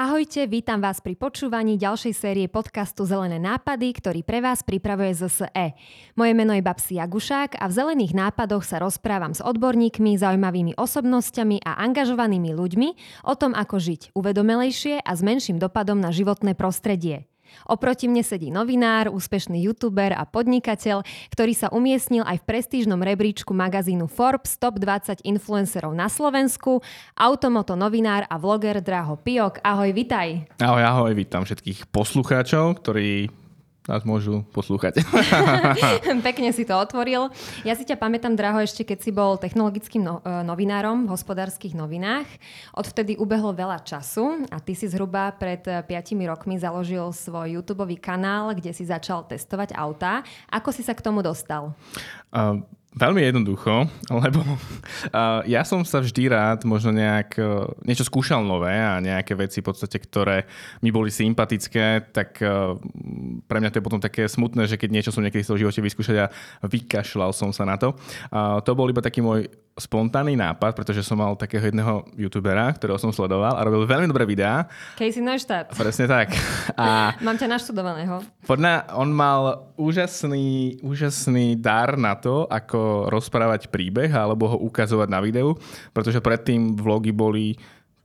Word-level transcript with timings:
Ahojte, 0.00 0.48
vítam 0.48 0.80
vás 0.80 1.04
pri 1.04 1.12
počúvaní 1.12 1.76
ďalšej 1.76 2.14
série 2.16 2.48
podcastu 2.48 3.04
Zelené 3.04 3.36
nápady, 3.36 3.92
ktorý 3.92 4.24
pre 4.24 4.40
vás 4.40 4.64
pripravuje 4.64 5.12
ZSE. 5.12 5.76
Moje 6.16 6.32
meno 6.32 6.56
je 6.56 6.64
Babsi 6.64 6.96
Jagušák 6.96 7.60
a 7.60 7.68
v 7.68 7.76
Zelených 7.76 8.16
nápadoch 8.16 8.64
sa 8.64 8.80
rozprávam 8.80 9.36
s 9.36 9.44
odborníkmi, 9.44 10.16
zaujímavými 10.16 10.80
osobnosťami 10.80 11.60
a 11.68 11.84
angažovanými 11.84 12.48
ľuďmi 12.48 12.88
o 13.28 13.34
tom, 13.36 13.52
ako 13.52 13.76
žiť 13.76 14.16
uvedomelejšie 14.16 15.04
a 15.04 15.12
s 15.12 15.20
menším 15.20 15.60
dopadom 15.60 16.00
na 16.00 16.16
životné 16.16 16.56
prostredie. 16.56 17.28
Oproti 17.66 18.06
mne 18.06 18.22
sedí 18.22 18.52
novinár, 18.52 19.08
úspešný 19.10 19.62
youtuber 19.64 20.12
a 20.12 20.28
podnikateľ, 20.28 21.02
ktorý 21.32 21.52
sa 21.56 21.68
umiestnil 21.72 22.22
aj 22.26 22.42
v 22.42 22.46
prestížnom 22.46 23.00
rebríčku 23.00 23.56
magazínu 23.56 24.06
Forbes 24.06 24.60
Top 24.60 24.76
20 24.76 25.24
influencerov 25.24 25.96
na 25.96 26.12
Slovensku, 26.12 26.84
automoto 27.16 27.74
novinár 27.74 28.28
a 28.28 28.36
vloger 28.36 28.84
Draho 28.84 29.16
Piok. 29.18 29.64
Ahoj, 29.64 29.90
vitaj. 29.96 30.58
Ahoj, 30.60 30.82
ahoj, 30.84 31.12
vítam 31.16 31.42
všetkých 31.48 31.88
poslucháčov, 31.88 32.78
ktorí 32.84 33.39
nás 33.90 34.06
môžu 34.06 34.46
poslúchať. 34.54 35.02
Pekne 36.30 36.54
si 36.54 36.62
to 36.62 36.78
otvoril. 36.78 37.34
Ja 37.66 37.74
si 37.74 37.82
ťa 37.82 37.98
pamätám, 37.98 38.38
Draho, 38.38 38.62
ešte 38.62 38.86
keď 38.86 38.98
si 39.02 39.10
bol 39.10 39.34
technologickým 39.34 40.06
no- 40.06 40.22
e, 40.22 40.46
novinárom 40.46 41.10
v 41.10 41.12
hospodárskych 41.12 41.74
novinách. 41.74 42.30
Odvtedy 42.78 43.18
ubehlo 43.18 43.50
veľa 43.50 43.82
času 43.82 44.46
a 44.54 44.62
ty 44.62 44.78
si 44.78 44.86
zhruba 44.86 45.34
pred 45.34 45.66
5 45.66 45.90
rokmi 46.30 46.54
založil 46.62 47.10
svoj 47.10 47.58
YouTube 47.58 47.82
kanál, 47.98 48.54
kde 48.54 48.70
si 48.70 48.86
začal 48.86 49.26
testovať 49.26 49.74
autá. 49.74 50.22
Ako 50.46 50.70
si 50.70 50.86
sa 50.86 50.94
k 50.94 51.02
tomu 51.02 51.20
dostal? 51.26 51.74
Uh, 52.30 52.62
Veľmi 52.90 53.22
jednoducho, 53.22 53.86
lebo 54.26 54.42
uh, 54.42 55.46
ja 55.46 55.62
som 55.62 55.86
sa 55.86 56.02
vždy 56.02 56.26
rád 56.26 56.66
možno 56.66 56.90
nejak 56.90 57.38
uh, 57.38 57.70
niečo 57.86 58.02
skúšal 58.02 58.42
nové 58.42 58.74
a 58.74 58.98
nejaké 58.98 59.38
veci 59.38 59.62
v 59.62 59.70
podstate, 59.70 59.94
ktoré 60.02 60.50
mi 60.82 60.90
boli 60.90 61.14
sympatické, 61.14 62.10
tak 62.10 62.42
uh, 62.42 62.74
pre 63.46 63.62
mňa 63.62 63.70
to 63.70 63.78
je 63.78 63.86
potom 63.86 64.02
také 64.02 64.26
smutné, 64.26 64.66
že 64.66 64.74
keď 64.74 64.90
niečo 64.90 65.14
som 65.14 65.22
niekedy 65.22 65.46
v 65.46 65.62
živote 65.62 65.86
vyskúšať 65.86 66.16
a 66.18 66.26
vykašľal 66.66 67.30
som 67.30 67.54
sa 67.54 67.62
na 67.62 67.78
to. 67.78 67.94
Uh, 68.34 68.58
to 68.66 68.74
bol 68.74 68.90
iba 68.90 68.98
taký 68.98 69.22
môj 69.22 69.46
spontánny 69.80 70.36
nápad, 70.36 70.76
pretože 70.76 71.00
som 71.00 71.16
mal 71.16 71.32
takého 71.34 71.64
jedného 71.64 72.04
youtubera, 72.14 72.68
ktorého 72.76 73.00
som 73.00 73.10
sledoval 73.10 73.56
a 73.56 73.64
robil 73.64 73.88
veľmi 73.88 74.06
dobré 74.06 74.28
videá. 74.28 74.68
Casey 75.00 75.24
Neustat. 75.24 75.72
Presne 75.72 76.04
tak. 76.04 76.36
A 76.76 77.10
Mám 77.26 77.40
ťa 77.40 77.48
naštudovaného. 77.48 78.20
Podľa, 78.44 78.92
on 78.94 79.08
mal 79.10 79.72
úžasný, 79.80 80.78
úžasný 80.84 81.56
dar 81.56 81.96
na 81.96 82.14
to, 82.14 82.44
ako 82.46 83.08
rozprávať 83.08 83.72
príbeh 83.72 84.12
alebo 84.12 84.52
ho 84.52 84.56
ukazovať 84.68 85.08
na 85.08 85.24
videu, 85.24 85.56
pretože 85.96 86.20
predtým 86.20 86.76
vlogy 86.76 87.10
boli 87.10 87.56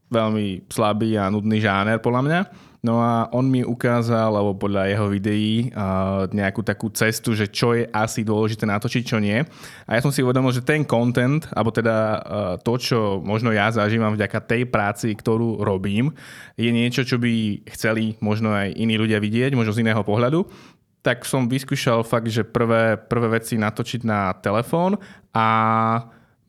veľmi 0.09 0.69
slabý 0.69 1.19
a 1.19 1.27
nudný 1.27 1.59
žáner 1.59 1.99
podľa 1.99 2.21
mňa. 2.23 2.39
No 2.85 3.01
a 3.01 3.25
on 3.33 3.49
mi 3.49 3.65
ukázal, 3.65 4.29
alebo 4.29 4.53
podľa 4.53 4.93
jeho 4.93 5.09
videí, 5.09 5.73
nejakú 6.29 6.61
takú 6.61 6.93
cestu, 6.93 7.33
že 7.33 7.49
čo 7.49 7.73
je 7.73 7.89
asi 7.89 8.21
dôležité 8.21 8.69
natočiť, 8.69 9.01
čo 9.01 9.17
nie. 9.17 9.41
A 9.89 9.97
ja 9.97 10.05
som 10.05 10.13
si 10.13 10.21
uvedomil, 10.21 10.53
že 10.53 10.61
ten 10.61 10.85
content, 10.85 11.41
alebo 11.49 11.73
teda 11.73 12.21
to, 12.61 12.77
čo 12.77 13.25
možno 13.25 13.49
ja 13.49 13.73
zažívam 13.73 14.13
vďaka 14.13 14.37
tej 14.45 14.69
práci, 14.69 15.17
ktorú 15.17 15.65
robím, 15.65 16.13
je 16.61 16.69
niečo, 16.69 17.01
čo 17.01 17.17
by 17.17 17.65
chceli 17.73 18.21
možno 18.21 18.53
aj 18.53 18.77
iní 18.77 19.01
ľudia 19.01 19.17
vidieť, 19.17 19.57
možno 19.57 19.73
z 19.73 19.81
iného 19.81 20.05
pohľadu 20.05 20.45
tak 21.05 21.21
som 21.21 21.45
vyskúšal 21.45 22.01
fakt, 22.01 22.33
že 22.33 22.41
prvé, 22.41 22.97
prvé 22.97 23.37
veci 23.37 23.61
natočiť 23.61 24.01
na 24.09 24.33
telefón 24.41 24.97
a 25.37 25.47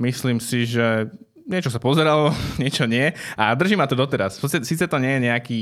myslím 0.01 0.41
si, 0.41 0.65
že 0.65 1.13
niečo 1.47 1.71
sa 1.71 1.81
pozeralo, 1.81 2.35
niečo 2.63 2.85
nie. 2.85 3.15
A 3.39 3.55
drží 3.55 3.79
ma 3.79 3.87
to 3.87 3.97
doteraz. 3.97 4.37
Sice 4.43 4.85
to 4.91 4.99
nie 4.99 5.17
je 5.17 5.25
nejaký 5.31 5.59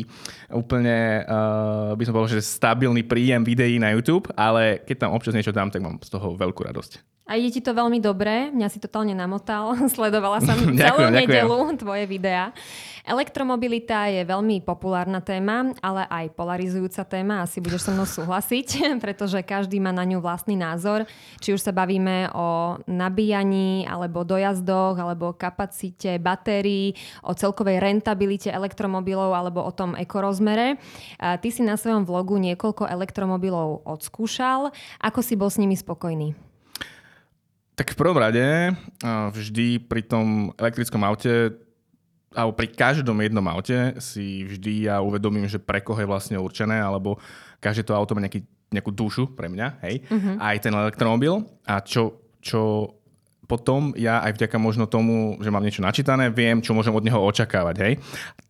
úplne, 0.50 1.22
uh, 1.28 1.92
by 1.94 2.02
som 2.02 2.12
povedal, 2.16 2.40
že 2.40 2.42
stabilný 2.42 3.04
príjem 3.04 3.44
videí 3.44 3.76
na 3.76 3.92
YouTube, 3.92 4.32
ale 4.34 4.82
keď 4.82 5.06
tam 5.06 5.14
občas 5.14 5.36
niečo 5.36 5.54
dám, 5.54 5.70
tak 5.70 5.84
mám 5.84 6.00
z 6.00 6.10
toho 6.10 6.34
veľkú 6.34 6.64
radosť. 6.64 7.13
A 7.24 7.40
ide 7.40 7.56
ti 7.56 7.64
to 7.64 7.72
veľmi 7.72 8.04
dobre, 8.04 8.52
mňa 8.52 8.68
si 8.68 8.76
totálne 8.76 9.16
namotal, 9.16 9.72
sledovala 9.96 10.44
som 10.44 10.60
celú 10.76 11.08
nedelu 11.08 11.72
tvoje 11.80 12.04
videá. 12.04 12.52
Elektromobilita 13.04 14.12
je 14.12 14.28
veľmi 14.28 14.60
populárna 14.60 15.24
téma, 15.24 15.72
ale 15.80 16.04
aj 16.08 16.36
polarizujúca 16.36 17.00
téma, 17.04 17.40
asi 17.40 17.64
budeš 17.64 17.88
so 17.88 17.92
mnou 17.96 18.04
súhlasiť, 18.04 18.68
pretože 19.04 19.40
každý 19.40 19.80
má 19.80 19.88
na 19.88 20.04
ňu 20.04 20.20
vlastný 20.20 20.52
názor, 20.52 21.08
či 21.40 21.56
už 21.56 21.64
sa 21.64 21.72
bavíme 21.72 22.28
o 22.36 22.76
nabíjaní, 22.84 23.88
alebo 23.88 24.20
dojazdoch, 24.20 25.00
alebo 25.00 25.32
kapacite 25.32 26.20
batérií, 26.20 26.92
o 27.24 27.32
celkovej 27.32 27.80
rentabilite 27.80 28.52
elektromobilov, 28.52 29.32
alebo 29.32 29.64
o 29.64 29.72
tom 29.72 29.96
ekorozmere. 29.96 30.76
A 31.16 31.40
ty 31.40 31.48
si 31.48 31.64
na 31.64 31.80
svojom 31.80 32.04
vlogu 32.04 32.36
niekoľko 32.36 32.84
elektromobilov 32.84 33.80
odskúšal. 33.88 34.76
Ako 35.00 35.24
si 35.24 35.40
bol 35.40 35.48
s 35.48 35.56
nimi 35.56 35.72
spokojný? 35.72 36.53
Tak 37.74 37.90
v 37.90 37.98
prvom 37.98 38.18
rade 38.18 38.70
vždy 39.04 39.82
pri 39.82 40.06
tom 40.06 40.54
elektrickom 40.54 41.02
aute 41.02 41.58
alebo 42.34 42.52
pri 42.52 42.66
každom 42.74 43.22
jednom 43.22 43.46
aute 43.46 43.94
si 44.02 44.42
vždy 44.42 44.90
ja 44.90 44.98
uvedomím, 44.98 45.46
že 45.46 45.62
pre 45.62 45.78
koho 45.78 46.02
je 46.02 46.10
vlastne 46.10 46.36
určené, 46.36 46.82
alebo 46.82 47.16
každé 47.62 47.86
to 47.86 47.94
auto 47.94 48.18
má 48.18 48.26
nejaký, 48.26 48.42
nejakú 48.74 48.90
dušu 48.90 49.38
pre 49.38 49.46
mňa, 49.46 49.66
hej, 49.86 50.02
uh-huh. 50.10 50.42
aj 50.42 50.56
ten 50.66 50.74
elektromobil. 50.74 51.46
A 51.62 51.78
čo, 51.78 52.18
čo 52.42 52.90
potom 53.46 53.94
ja 53.94 54.18
aj 54.26 54.34
vďaka 54.34 54.56
možno 54.58 54.90
tomu, 54.90 55.38
že 55.38 55.52
mám 55.54 55.62
niečo 55.62 55.84
načítané, 55.84 56.34
viem, 56.34 56.58
čo 56.58 56.74
môžem 56.74 56.90
od 56.90 57.06
neho 57.06 57.22
očakávať, 57.22 57.76
hej. 57.86 57.92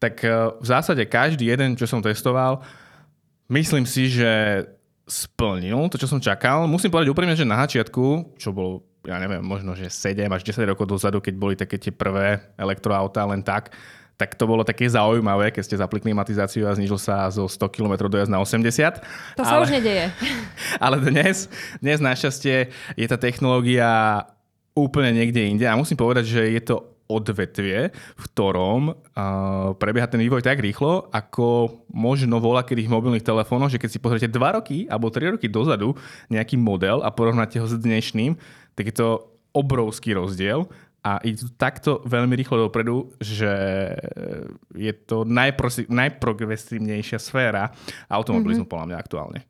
Tak 0.01 0.15
e, 0.25 0.29
v 0.57 0.67
zásade 0.67 1.05
každý 1.05 1.53
jeden, 1.53 1.77
čo 1.77 1.85
som 1.85 2.01
testoval, 2.01 2.65
myslím 3.53 3.85
si, 3.85 4.09
že 4.09 4.65
splnil 5.05 5.93
to, 5.93 6.01
čo 6.01 6.09
som 6.09 6.25
čakal. 6.25 6.65
Musím 6.65 6.89
povedať 6.89 7.13
úprimne, 7.13 7.37
že 7.37 7.45
na 7.45 7.61
začiatku, 7.61 8.41
čo 8.41 8.57
bolo 8.57 8.94
ja 9.05 9.17
neviem, 9.21 9.45
možno 9.45 9.77
že 9.77 9.93
7 9.93 10.25
až 10.33 10.43
10 10.43 10.65
rokov 10.73 10.89
dozadu, 10.89 11.21
keď 11.21 11.35
boli 11.37 11.55
také 11.55 11.77
tie 11.77 11.93
prvé 11.93 12.41
elektroautá 12.57 13.25
len 13.29 13.45
tak, 13.45 13.73
tak 14.15 14.39
to 14.39 14.47
bolo 14.47 14.63
také 14.63 14.87
zaujímavé, 14.87 15.51
keď 15.51 15.63
ste 15.67 15.81
zapli 15.81 15.99
klimatizáciu 15.99 16.71
a 16.71 16.77
znižil 16.79 16.99
sa 16.99 17.27
zo 17.35 17.51
100 17.51 17.67
km 17.75 18.07
dojazd 18.07 18.31
na 18.31 18.39
80. 18.39 19.03
To 19.37 19.43
ale, 19.43 19.51
sa 19.51 19.57
už 19.61 19.75
nedeje. 19.75 20.07
Ale 20.85 21.03
dnes, 21.03 21.51
dnes 21.83 21.99
našťastie 21.99 22.71
je 22.95 23.07
tá 23.11 23.19
technológia 23.19 24.23
úplne 24.75 25.11
niekde 25.15 25.43
inde 25.43 25.67
a 25.67 25.79
musím 25.79 25.99
povedať, 25.99 26.25
že 26.31 26.43
je 26.47 26.63
to 26.63 26.77
odvetvie, 27.05 27.93
v 27.93 28.23
ktorom 28.33 28.97
uh, 28.97 29.77
prebieha 29.77 30.09
ten 30.09 30.25
vývoj 30.25 30.41
tak 30.41 30.57
rýchlo, 30.57 31.13
ako 31.13 31.79
možno 31.93 32.41
volá 32.41 32.65
kedy 32.65 32.89
mobilných 32.89 33.27
telefónoch, 33.27 33.69
že 33.69 33.77
keď 33.77 33.91
si 33.93 34.01
pozriete 34.01 34.29
2 34.33 34.57
roky 34.57 34.89
alebo 34.89 35.13
3 35.13 35.37
roky 35.37 35.47
dozadu 35.53 35.93
nejaký 36.33 36.57
model 36.57 37.05
a 37.05 37.13
porovnáte 37.13 37.61
ho 37.61 37.67
s 37.69 37.77
dnešným, 37.77 38.41
tak 38.75 38.91
je 38.91 38.97
to 38.99 39.09
obrovský 39.55 40.19
rozdiel 40.19 40.67
a 41.05 41.21
to 41.37 41.53
takto 41.61 42.01
veľmi 42.09 42.33
rýchlo 42.33 42.65
dopredu, 42.65 43.13
že 43.21 43.53
je 44.73 44.93
to 45.05 45.29
najprogresívnejšia 45.89 47.21
sféra 47.21 47.71
automobilizmu 48.09 48.65
mm-hmm. 48.65 48.73
podľa 48.73 48.89
mňa 48.89 48.97
aktuálne. 48.99 49.41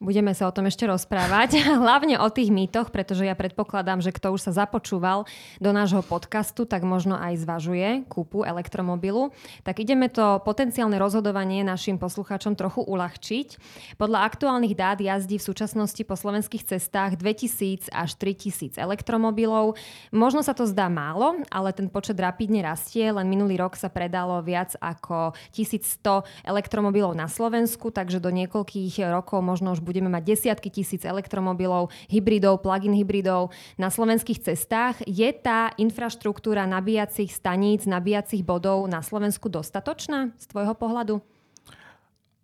Budeme 0.00 0.32
sa 0.32 0.48
o 0.48 0.56
tom 0.56 0.64
ešte 0.64 0.88
rozprávať, 0.88 1.60
hlavne 1.84 2.16
o 2.24 2.28
tých 2.32 2.48
mýtoch, 2.48 2.88
pretože 2.88 3.28
ja 3.28 3.36
predpokladám, 3.36 4.00
že 4.00 4.16
kto 4.16 4.32
už 4.32 4.48
sa 4.48 4.64
započúval 4.64 5.28
do 5.60 5.70
nášho 5.76 6.00
podcastu, 6.00 6.64
tak 6.64 6.88
možno 6.88 7.20
aj 7.20 7.44
zvažuje 7.44 8.08
kúpu 8.08 8.40
elektromobilu. 8.48 9.28
Tak 9.60 9.76
ideme 9.84 10.08
to 10.08 10.40
potenciálne 10.40 10.96
rozhodovanie 10.96 11.60
našim 11.68 12.00
poslucháčom 12.00 12.56
trochu 12.56 12.80
uľahčiť. 12.80 13.60
Podľa 14.00 14.24
aktuálnych 14.24 14.72
dát 14.72 14.96
jazdí 15.04 15.36
v 15.36 15.44
súčasnosti 15.44 16.00
po 16.08 16.16
slovenských 16.16 16.64
cestách 16.64 17.20
2000 17.20 17.92
až 17.92 18.16
3000 18.16 18.80
elektromobilov. 18.80 19.76
Možno 20.16 20.40
sa 20.40 20.56
to 20.56 20.64
zdá 20.64 20.88
málo, 20.88 21.44
ale 21.52 21.76
ten 21.76 21.92
počet 21.92 22.16
rapidne 22.16 22.64
rastie. 22.64 23.04
Len 23.12 23.28
minulý 23.28 23.60
rok 23.60 23.76
sa 23.76 23.92
predalo 23.92 24.40
viac 24.40 24.80
ako 24.80 25.36
1100 25.52 26.24
elektromobilov 26.48 27.12
na 27.12 27.28
Slovensku, 27.28 27.92
takže 27.92 28.16
do 28.16 28.32
niekoľkých 28.32 29.04
rokov 29.12 29.44
možno 29.44 29.76
už 29.76 29.89
budeme 29.90 30.06
mať 30.06 30.22
desiatky 30.22 30.70
tisíc 30.70 31.02
elektromobilov, 31.02 31.90
hybridov, 32.06 32.62
plug-in 32.62 32.94
hybridov 32.94 33.50
na 33.74 33.90
slovenských 33.90 34.38
cestách. 34.38 35.02
Je 35.02 35.26
tá 35.34 35.74
infraštruktúra 35.74 36.70
nabíjacích 36.70 37.34
staníc, 37.34 37.90
nabíjacích 37.90 38.46
bodov 38.46 38.86
na 38.86 39.02
Slovensku 39.02 39.50
dostatočná 39.50 40.30
z 40.38 40.44
tvojho 40.46 40.78
pohľadu? 40.78 41.18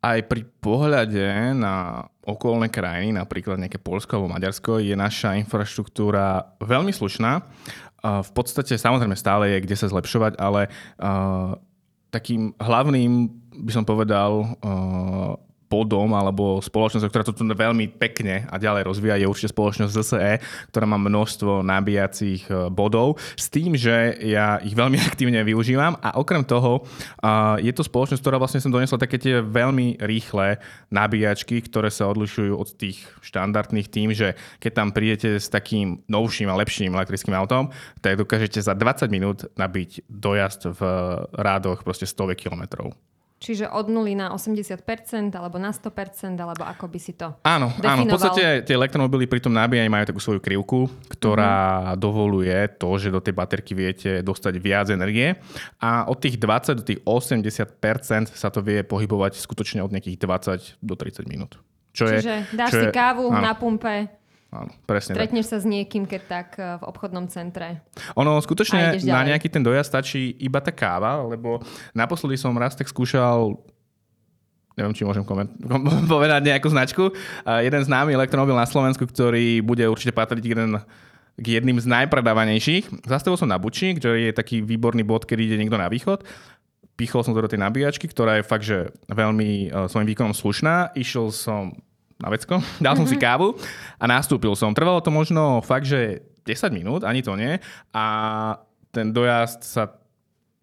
Aj 0.03 0.19
pri 0.23 0.43
pohľade 0.63 1.55
na 1.55 2.07
okolné 2.23 2.71
krajiny, 2.71 3.15
napríklad 3.15 3.59
nejaké 3.59 3.79
Polsko 3.79 4.19
alebo 4.19 4.35
Maďarsko, 4.35 4.83
je 4.83 4.95
naša 4.99 5.39
infraštruktúra 5.39 6.59
veľmi 6.63 6.91
slušná. 6.91 7.43
V 8.07 8.31
podstate 8.31 8.79
samozrejme 8.79 9.19
stále 9.19 9.57
je 9.57 9.63
kde 9.67 9.75
sa 9.75 9.91
zlepšovať, 9.91 10.39
ale 10.39 10.71
takým 12.15 12.55
hlavným 12.55 13.35
by 13.67 13.73
som 13.75 13.83
povedal 13.83 14.55
bodom 15.67 16.15
alebo 16.15 16.63
spoločnosť, 16.63 17.07
ktorá 17.11 17.25
to 17.27 17.35
tu 17.35 17.43
veľmi 17.47 17.91
pekne 17.99 18.47
a 18.47 18.57
ďalej 18.59 18.83
rozvíja, 18.87 19.21
je 19.21 19.31
určite 19.31 19.53
spoločnosť 19.53 19.93
ZSE, 19.93 20.33
ktorá 20.71 20.87
má 20.87 20.99
množstvo 20.99 21.67
nabíjacích 21.67 22.43
e, 22.47 22.71
bodov 22.71 23.19
s 23.35 23.51
tým, 23.51 23.75
že 23.75 24.19
ja 24.23 24.59
ich 24.63 24.75
veľmi 24.75 24.99
aktívne 25.09 25.43
využívam 25.43 25.99
a 26.01 26.19
okrem 26.19 26.43
toho 26.47 26.87
je 27.61 27.73
to 27.75 27.83
spoločnosť, 27.83 28.23
ktorá 28.23 28.37
vlastne 28.39 28.63
som 28.63 28.73
donesla 28.73 29.01
také 29.01 29.19
tie 29.19 29.43
veľmi 29.43 29.99
rýchle 30.03 30.59
nabíjačky, 30.91 31.61
ktoré 31.65 31.91
sa 31.91 32.09
odlišujú 32.11 32.53
od 32.55 32.69
tých 32.79 33.03
štandardných 33.23 33.89
tým, 33.91 34.15
že 34.15 34.39
keď 34.63 34.73
tam 34.73 34.89
prídete 34.95 35.39
s 35.41 35.51
takým 35.51 36.03
novším 36.07 36.51
a 36.51 36.59
lepším 36.59 36.95
elektrickým 36.95 37.35
autom, 37.35 37.75
tak 38.01 38.21
dokážete 38.21 38.63
za 38.63 38.73
20 38.73 39.11
minút 39.11 39.39
nabiť 39.59 40.07
dojazd 40.07 40.77
v 40.77 40.81
rádoch 41.35 41.83
proste 41.83 42.07
100 42.09 42.37
kilometrov. 42.39 42.95
Čiže 43.37 43.69
od 43.69 43.93
0 43.93 44.17
na 44.17 44.33
80% 44.33 44.81
alebo 45.37 45.61
na 45.61 45.69
100% 45.69 46.41
alebo 46.41 46.65
ako 46.65 46.89
by 46.89 46.99
si 46.99 47.13
to 47.13 47.37
Áno, 47.45 47.69
definoval? 47.77 48.01
áno. 48.01 48.09
V 48.09 48.15
podstate 48.17 48.45
tie 48.65 48.75
elektromobily 48.75 49.29
pri 49.29 49.45
tom 49.45 49.53
nabíjaní 49.53 49.93
majú 49.93 50.09
takú 50.09 50.21
svoju 50.25 50.41
krivku, 50.41 50.89
ktorá 51.13 51.93
mm-hmm. 51.93 52.01
dovoluje 52.01 52.57
to, 52.81 52.89
že 52.97 53.13
do 53.13 53.21
tej 53.21 53.37
baterky 53.37 53.77
viete 53.77 54.25
dostať 54.25 54.57
viac 54.57 54.89
energie 54.89 55.37
a 55.85 56.09
od 56.09 56.17
tých 56.17 56.41
20 56.41 56.81
do 56.81 56.85
tých 56.89 57.01
80% 57.05 58.33
sa 58.33 58.49
to 58.49 58.65
vie 58.65 58.81
pohybovať 58.81 59.37
skutočne 59.37 59.85
od 59.85 59.93
nejakých 59.93 60.17
20 60.17 60.81
do 60.81 60.95
30 60.97 61.29
minút. 61.29 61.61
Čo 61.93 62.09
Čiže 62.09 62.53
je, 62.53 62.57
dáš 62.57 62.71
čo 62.73 62.81
si 62.81 62.87
je, 62.89 62.93
kávu 62.93 63.29
áno. 63.29 63.41
na 63.41 63.53
pumpe, 63.53 64.09
Áno, 64.55 64.71
presne 64.87 65.19
Stretneš 65.19 65.51
tak. 65.51 65.53
sa 65.53 65.59
s 65.59 65.67
niekým, 65.67 66.07
keď 66.07 66.23
tak 66.27 66.49
eh, 66.57 66.79
v 66.79 66.83
obchodnom 66.87 67.27
centre. 67.27 67.83
Ono 68.15 68.39
skutočne 68.39 69.03
na 69.03 69.27
nejaký 69.27 69.51
ten 69.51 69.61
dojazd 69.61 69.91
stačí 69.91 70.39
iba 70.39 70.63
tá 70.63 70.71
káva, 70.71 71.21
lebo 71.27 71.59
naposledy 71.93 72.39
som 72.39 72.55
raz 72.55 72.79
tak 72.79 72.87
skúšal 72.87 73.59
neviem, 74.77 74.93
či 74.93 75.09
môžem 75.09 75.25
koment- 75.25 75.57
povedať 76.13 76.53
nejakú 76.53 76.69
značku. 76.69 77.09
Uh, 77.09 77.65
jeden 77.65 77.81
známy 77.81 78.13
elektromobil 78.13 78.53
na 78.53 78.69
Slovensku, 78.69 79.09
ktorý 79.09 79.65
bude 79.65 79.83
určite 79.89 80.13
patriť 80.13 80.45
jeden 80.45 80.77
k 81.37 81.47
jedným 81.61 81.77
z 81.81 81.89
najpredávanejších. 81.89 83.09
Zastavil 83.09 83.37
som 83.37 83.49
na 83.49 83.61
Buči, 83.61 83.97
ktorý 83.97 84.33
je 84.33 84.37
taký 84.37 84.65
výborný 84.65 85.05
bod, 85.05 85.29
keď 85.29 85.49
ide 85.49 85.57
niekto 85.61 85.77
na 85.77 85.89
východ. 85.89 86.25
Pichol 86.97 87.25
som 87.25 87.37
to 87.37 87.45
do 87.45 87.53
tej 87.53 87.61
nabíjačky, 87.61 88.09
ktorá 88.09 88.41
je 88.41 88.49
fakt, 88.49 88.65
že 88.65 88.93
veľmi 89.09 89.69
uh, 89.69 89.89
svojim 89.89 90.09
výkonom 90.13 90.33
slušná. 90.33 90.97
Išiel 90.97 91.33
som 91.33 91.77
na 92.17 92.29
vecko, 92.33 92.61
dal 92.85 92.97
som 92.97 93.07
si 93.09 93.17
mhm. 93.17 93.23
kávu 93.23 93.49
a 94.01 94.05
nastúpil 94.09 94.53
som. 94.57 94.73
Trvalo 94.73 95.01
to 95.05 95.13
možno 95.13 95.61
fakt, 95.61 95.89
že 95.89 96.25
10 96.47 96.71
minút, 96.73 97.03
ani 97.03 97.21
to 97.21 97.35
nie. 97.35 97.59
A 97.93 98.05
ten 98.95 99.13
dojazd 99.13 99.61
sa 99.67 99.93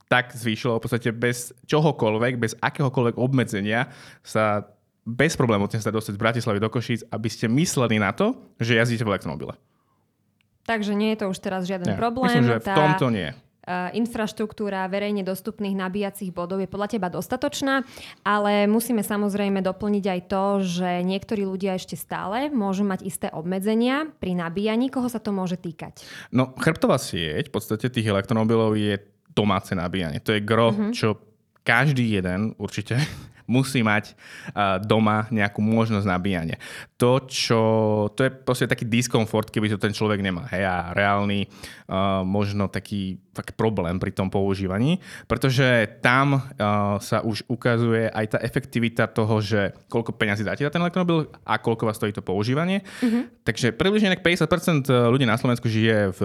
tak 0.08 0.30
zvýšil, 0.34 0.78
v 0.78 0.84
podstate 0.84 1.10
bez 1.10 1.52
čohokoľvek, 1.66 2.34
bez 2.38 2.54
akéhokoľvek 2.62 3.18
obmedzenia 3.18 3.90
sa 4.22 4.70
bez 5.04 5.36
problémov 5.36 5.68
sa 5.74 5.92
dostať 5.92 6.16
z 6.16 6.22
Bratislavy 6.22 6.60
do 6.64 6.72
Košíc, 6.72 7.04
aby 7.12 7.28
ste 7.28 7.52
mysleli 7.52 8.00
na 8.00 8.16
to, 8.16 8.40
že 8.56 8.80
jazdíte 8.80 9.04
v 9.04 9.12
elektromobile. 9.12 9.60
Takže 10.64 10.96
nie 10.96 11.12
je 11.12 11.18
to 11.20 11.26
už 11.28 11.38
teraz 11.44 11.68
žiaden 11.68 11.92
nie. 11.92 12.00
problém. 12.00 12.32
Myslím, 12.32 12.48
že 12.56 12.64
v 12.64 12.72
tomto 12.72 13.12
nie. 13.12 13.36
Eh, 13.64 13.96
infraštruktúra 13.96 14.84
verejne 14.92 15.24
dostupných 15.24 15.72
nabíjacích 15.72 16.36
bodov 16.36 16.60
je 16.60 16.68
podľa 16.68 17.00
teba 17.00 17.08
dostatočná, 17.08 17.88
ale 18.20 18.68
musíme 18.68 19.00
samozrejme 19.00 19.64
doplniť 19.64 20.04
aj 20.04 20.22
to, 20.28 20.44
že 20.60 20.90
niektorí 21.08 21.48
ľudia 21.48 21.80
ešte 21.80 21.96
stále 21.96 22.52
môžu 22.52 22.84
mať 22.84 23.08
isté 23.08 23.32
obmedzenia 23.32 24.12
pri 24.20 24.36
nabíjaní. 24.36 24.92
Koho 24.92 25.08
sa 25.08 25.24
to 25.24 25.32
môže 25.32 25.64
týkať? 25.64 26.04
No, 26.36 26.52
chrbtová 26.60 27.00
sieť 27.00 27.48
v 27.48 27.56
podstate 27.56 27.88
tých 27.88 28.12
elektromobilov 28.12 28.76
je 28.76 29.00
domáce 29.32 29.72
nabíjanie. 29.72 30.20
To 30.28 30.36
je 30.36 30.44
gro, 30.44 30.76
uh-huh. 30.76 30.92
čo 30.92 31.24
každý 31.64 32.20
jeden 32.20 32.60
určite 32.60 33.00
musí 33.54 33.86
mať 33.86 34.18
doma 34.90 35.30
nejakú 35.30 35.62
možnosť 35.62 36.10
nabíjania. 36.10 36.58
To, 36.98 37.22
čo, 37.28 37.62
to 38.16 38.26
je 38.26 38.32
proste 38.32 38.66
taký 38.66 38.88
diskomfort, 38.88 39.52
keby 39.52 39.70
to 39.70 39.78
ten 39.78 39.92
človek 39.92 40.24
nemá. 40.24 40.48
Hej, 40.50 40.64
a 40.64 40.78
reálny 40.96 41.46
uh, 41.46 42.24
možno 42.24 42.72
taký 42.72 43.20
fakt 43.36 43.60
problém 43.60 44.00
pri 44.00 44.16
tom 44.16 44.32
používaní, 44.32 45.04
pretože 45.28 46.00
tam 46.00 46.40
uh, 46.40 46.42
sa 47.04 47.20
už 47.20 47.44
ukazuje 47.52 48.08
aj 48.08 48.38
tá 48.38 48.40
efektivita 48.40 49.12
toho, 49.12 49.44
že 49.44 49.76
koľko 49.92 50.16
peňazí 50.16 50.48
dáte 50.48 50.64
za 50.64 50.72
ten 50.72 50.80
elektromobil 50.80 51.28
a 51.44 51.60
koľko 51.60 51.92
vás 51.92 52.00
stojí 52.00 52.16
to 52.16 52.24
používanie. 52.24 52.88
Mm-hmm. 53.04 53.44
Takže 53.44 53.76
približne 53.76 54.16
50% 54.16 54.88
ľudí 55.12 55.28
na 55.28 55.36
Slovensku 55.36 55.68
žije 55.68 56.16
v 56.16 56.22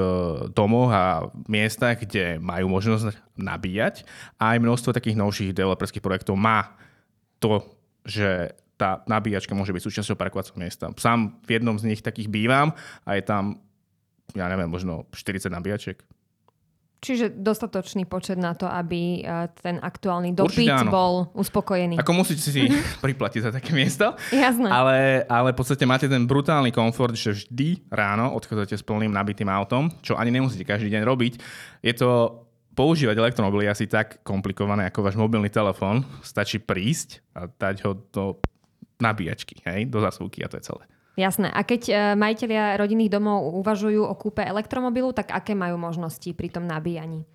domoch 0.54 0.94
a 0.94 1.26
miestach, 1.50 1.98
kde 1.98 2.38
majú 2.38 2.70
možnosť 2.70 3.18
nabíjať 3.34 4.06
a 4.38 4.54
aj 4.54 4.62
množstvo 4.62 4.94
takých 4.94 5.18
novších 5.18 5.50
developerských 5.56 6.04
projektov 6.04 6.38
má 6.38 6.78
to, 7.38 7.64
že 8.06 8.54
tá 8.78 9.02
nabíjačka 9.10 9.58
môže 9.58 9.74
byť 9.74 9.82
súčasťou 9.82 10.14
parkovacieho 10.14 10.56
miesta. 10.56 10.86
Sám 10.94 11.42
v 11.42 11.58
jednom 11.58 11.74
z 11.74 11.90
nich 11.90 12.00
takých 12.00 12.30
bývam 12.30 12.70
a 13.02 13.18
je 13.18 13.22
tam, 13.26 13.58
ja 14.38 14.46
neviem, 14.46 14.70
možno 14.70 15.10
40 15.10 15.50
nabíjačiek. 15.50 15.98
Čiže 16.98 17.30
dostatočný 17.30 18.10
počet 18.10 18.42
na 18.42 18.58
to, 18.58 18.66
aby 18.66 19.22
e, 19.22 19.46
ten 19.62 19.78
aktuálny 19.78 20.34
dopyt 20.34 20.90
bol 20.90 21.30
uspokojený. 21.30 21.94
Ako 22.02 22.10
musíte 22.10 22.42
si 22.42 22.66
priplatiť 23.06 23.46
za 23.46 23.50
také 23.54 23.70
miesto. 23.70 24.18
Jasné. 24.34 24.66
Ale, 24.66 25.22
ale 25.30 25.54
v 25.54 25.58
podstate 25.62 25.86
máte 25.86 26.10
ten 26.10 26.26
brutálny 26.26 26.74
komfort, 26.74 27.14
že 27.14 27.38
vždy 27.38 27.86
ráno 27.94 28.34
odchádzate 28.34 28.74
s 28.74 28.82
plným 28.82 29.14
nabitým 29.14 29.46
autom, 29.46 29.94
čo 30.02 30.18
ani 30.18 30.34
nemusíte 30.34 30.66
každý 30.66 30.90
deň 30.90 31.02
robiť. 31.06 31.32
Je 31.86 31.94
to 31.94 32.42
používať 32.78 33.18
elektromobil 33.18 33.66
je 33.66 33.74
asi 33.74 33.86
tak 33.90 34.22
komplikované 34.22 34.86
ako 34.86 35.02
váš 35.02 35.18
mobilný 35.18 35.50
telefón. 35.50 36.06
Stačí 36.22 36.62
prísť 36.62 37.26
a 37.34 37.50
dať 37.50 37.82
ho 37.82 37.98
do 38.14 38.24
nabíjačky, 39.02 39.58
hej, 39.66 39.90
do 39.90 39.98
zasúky 39.98 40.46
a 40.46 40.50
to 40.50 40.62
je 40.62 40.70
celé. 40.70 40.86
Jasné. 41.18 41.50
A 41.50 41.66
keď 41.66 41.82
e, 41.90 41.94
majiteľia 42.14 42.78
rodinných 42.78 43.10
domov 43.10 43.50
uvažujú 43.58 44.06
o 44.06 44.14
kúpe 44.14 44.46
elektromobilu, 44.46 45.10
tak 45.10 45.34
aké 45.34 45.58
majú 45.58 45.74
možnosti 45.74 46.30
pri 46.30 46.46
tom 46.46 46.70
nabíjaní? 46.70 47.26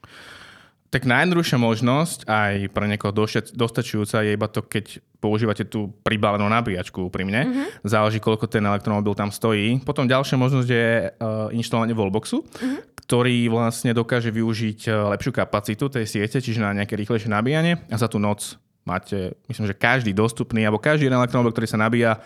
Tak 0.94 1.10
najjednoduchšia 1.10 1.58
možnosť, 1.58 2.30
aj 2.30 2.70
pre 2.70 2.86
niekoho 2.86 3.10
dostačujúca, 3.58 4.22
je 4.22 4.38
iba 4.38 4.46
to, 4.46 4.62
keď 4.62 5.02
používate 5.18 5.66
tú 5.66 5.90
pribálenú 6.06 6.46
nabíjačku 6.46 7.10
úprimne. 7.10 7.50
Mm-hmm. 7.50 7.68
Záleží, 7.82 8.22
koľko 8.22 8.46
ten 8.46 8.62
elektromobil 8.62 9.18
tam 9.18 9.34
stojí. 9.34 9.82
Potom 9.82 10.06
ďalšia 10.06 10.38
možnosť 10.38 10.70
je 10.70 10.88
uh, 11.10 11.50
inštalovanie 11.50 11.98
wallboxu, 11.98 12.46
mm-hmm 12.46 12.94
ktorý 13.04 13.52
vlastne 13.52 13.92
dokáže 13.92 14.32
využiť 14.32 14.88
e, 14.88 14.92
lepšiu 15.12 15.36
kapacitu 15.36 15.92
tej 15.92 16.08
siete, 16.08 16.40
čiže 16.40 16.64
na 16.64 16.72
nejaké 16.72 16.96
rýchlejšie 16.96 17.28
nabíjanie 17.28 17.84
a 17.92 18.00
za 18.00 18.08
tú 18.08 18.16
noc 18.16 18.56
máte, 18.88 19.36
myslím, 19.52 19.68
že 19.68 19.76
každý 19.76 20.16
dostupný, 20.16 20.64
alebo 20.64 20.80
každý 20.80 21.12
jeden 21.12 21.20
elektromobil, 21.20 21.52
ktorý 21.52 21.68
sa 21.68 21.80
nabíja, 21.80 22.24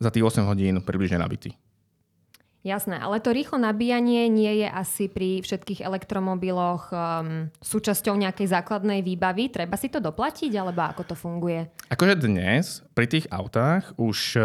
za 0.00 0.08
tých 0.12 0.24
8 0.24 0.44
hodín 0.44 0.80
približne 0.84 1.20
nabitý. 1.20 1.56
Jasné, 2.66 2.98
ale 2.98 3.22
to 3.22 3.30
rýchlo 3.30 3.62
nabíjanie 3.62 4.26
nie 4.26 4.66
je 4.66 4.66
asi 4.66 5.06
pri 5.06 5.38
všetkých 5.38 5.86
elektromobiloch 5.86 6.90
um, 6.90 7.46
súčasťou 7.62 8.18
nejakej 8.18 8.50
základnej 8.50 9.06
výbavy. 9.06 9.54
Treba 9.54 9.78
si 9.78 9.86
to 9.86 10.02
doplatiť, 10.02 10.50
alebo 10.58 10.82
ako 10.82 11.02
to 11.06 11.14
funguje? 11.14 11.70
Akože 11.86 12.26
dnes 12.26 12.82
pri 12.90 13.06
tých 13.06 13.30
autách 13.30 13.94
už 13.94 14.18
uh, 14.34 14.42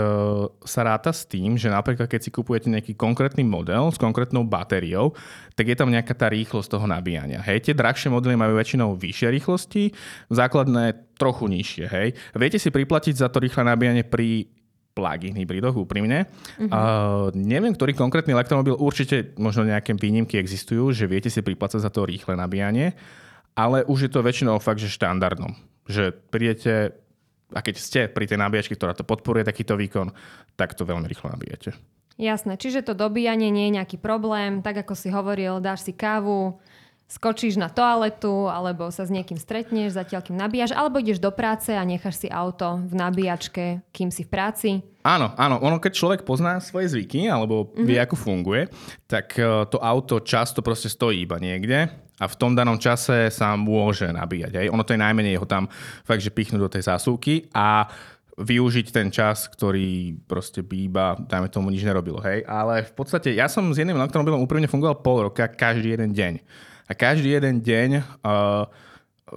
sa 0.61 0.85
ráta 0.85 1.09
s 1.09 1.25
tým, 1.25 1.57
že 1.57 1.73
napríklad 1.73 2.05
keď 2.05 2.21
si 2.21 2.29
kupujete 2.29 2.69
nejaký 2.69 2.93
konkrétny 2.93 3.41
model 3.41 3.89
s 3.89 3.97
konkrétnou 3.97 4.45
batériou, 4.45 5.17
tak 5.57 5.73
je 5.73 5.75
tam 5.81 5.89
nejaká 5.89 6.13
tá 6.13 6.29
rýchlosť 6.29 6.77
toho 6.77 6.85
nabíjania. 6.85 7.41
Hej, 7.41 7.65
tie 7.65 7.73
drahšie 7.73 8.13
modely 8.13 8.37
majú 8.37 8.53
väčšinou 8.53 9.01
vyššie 9.01 9.33
rýchlosti, 9.33 9.97
základné 10.29 11.17
trochu 11.17 11.49
nižšie. 11.49 11.85
Hej. 11.89 12.07
Viete 12.37 12.61
si 12.61 12.69
priplatiť 12.69 13.17
za 13.17 13.33
to 13.33 13.41
rýchle 13.41 13.65
nabíjanie 13.65 14.05
pri 14.05 14.60
plug-in 14.91 15.35
hybridoch, 15.35 15.75
úprimne. 15.75 16.27
Uh-huh. 16.59 16.67
Uh, 16.67 17.27
neviem, 17.33 17.71
ktorý 17.71 17.95
konkrétny 17.95 18.35
elektromobil, 18.35 18.75
určite 18.75 19.31
možno 19.39 19.67
nejaké 19.67 19.95
výnimky 19.95 20.35
existujú, 20.35 20.91
že 20.91 21.07
viete 21.07 21.31
si 21.31 21.39
priplácať 21.39 21.79
za 21.79 21.91
to 21.91 22.03
rýchle 22.03 22.35
nabíjanie, 22.35 22.93
ale 23.55 23.83
už 23.87 24.07
je 24.07 24.11
to 24.11 24.23
väčšinou 24.23 24.59
fakt, 24.59 24.83
že 24.83 24.91
štandardnom. 24.91 25.55
Že 25.87 26.15
prídete 26.31 26.95
a 27.51 27.59
keď 27.59 27.75
ste 27.75 28.01
pri 28.07 28.27
tej 28.27 28.39
nabíjačke, 28.39 28.75
ktorá 28.79 28.95
to 28.95 29.03
podporuje 29.03 29.43
takýto 29.43 29.75
výkon, 29.75 30.15
tak 30.55 30.75
to 30.75 30.87
veľmi 30.87 31.03
rýchlo 31.07 31.35
nabíjete. 31.35 31.75
Jasné, 32.19 32.55
čiže 32.59 32.85
to 32.85 32.93
dobíjanie 32.93 33.49
nie 33.49 33.71
je 33.71 33.75
nejaký 33.81 33.97
problém, 33.97 34.61
tak 34.61 34.83
ako 34.83 34.93
si 34.95 35.09
hovoril, 35.09 35.63
dáš 35.63 35.87
si 35.87 35.93
kávu, 35.95 36.59
skočíš 37.11 37.59
na 37.59 37.67
toaletu, 37.67 38.47
alebo 38.47 38.87
sa 38.87 39.03
s 39.03 39.11
niekým 39.11 39.35
stretneš, 39.35 39.99
zatiaľ 39.99 40.23
kým 40.23 40.39
nabíjaš, 40.39 40.71
alebo 40.71 41.03
ideš 41.03 41.19
do 41.19 41.27
práce 41.35 41.75
a 41.75 41.83
necháš 41.83 42.23
si 42.23 42.27
auto 42.31 42.79
v 42.87 42.93
nabíjačke, 42.95 43.83
kým 43.91 44.07
si 44.15 44.23
v 44.23 44.31
práci. 44.31 44.69
Áno, 45.03 45.35
áno. 45.35 45.59
Ono, 45.59 45.83
keď 45.83 45.91
človek 45.91 46.21
pozná 46.23 46.63
svoje 46.63 46.87
zvyky, 46.95 47.27
alebo 47.27 47.67
mm-hmm. 47.67 47.83
vie, 47.83 47.99
ako 47.99 48.15
funguje, 48.15 48.71
tak 49.11 49.35
e, 49.35 49.43
to 49.67 49.81
auto 49.83 50.23
často 50.23 50.63
proste 50.63 50.87
stojí 50.87 51.27
iba 51.27 51.35
niekde 51.35 51.91
a 52.21 52.25
v 52.29 52.37
tom 52.39 52.55
danom 52.55 52.79
čase 52.79 53.27
sa 53.33 53.59
môže 53.59 54.07
nabíjať. 54.07 54.53
Aj? 54.61 54.67
Ono 54.71 54.85
to 54.85 54.93
je 54.95 55.03
najmenej 55.03 55.41
ho 55.41 55.49
tam 55.49 55.67
fakt, 56.07 56.23
že 56.23 56.31
pichnúť 56.31 56.61
do 56.63 56.71
tej 56.71 56.85
zásuvky 56.87 57.51
a 57.51 57.91
využiť 58.39 58.87
ten 58.93 59.11
čas, 59.11 59.51
ktorý 59.51 60.15
proste 60.29 60.63
by 60.63 60.77
iba, 60.79 61.05
dajme 61.19 61.51
tomu, 61.51 61.73
nič 61.73 61.83
nerobilo. 61.83 62.23
Hej? 62.23 62.47
Ale 62.47 62.87
v 62.87 62.93
podstate 62.95 63.35
ja 63.35 63.51
som 63.51 63.67
s 63.73 63.77
jedným 63.81 63.99
elektromobilom 63.99 64.39
úprimne 64.39 64.71
fungoval 64.71 65.03
pol 65.03 65.27
roka, 65.27 65.49
každý 65.51 65.97
jeden 65.97 66.15
deň. 66.15 66.33
A 66.91 66.97
každý 66.99 67.39
jeden 67.39 67.63
deň, 67.63 68.03
uh, 68.19 68.67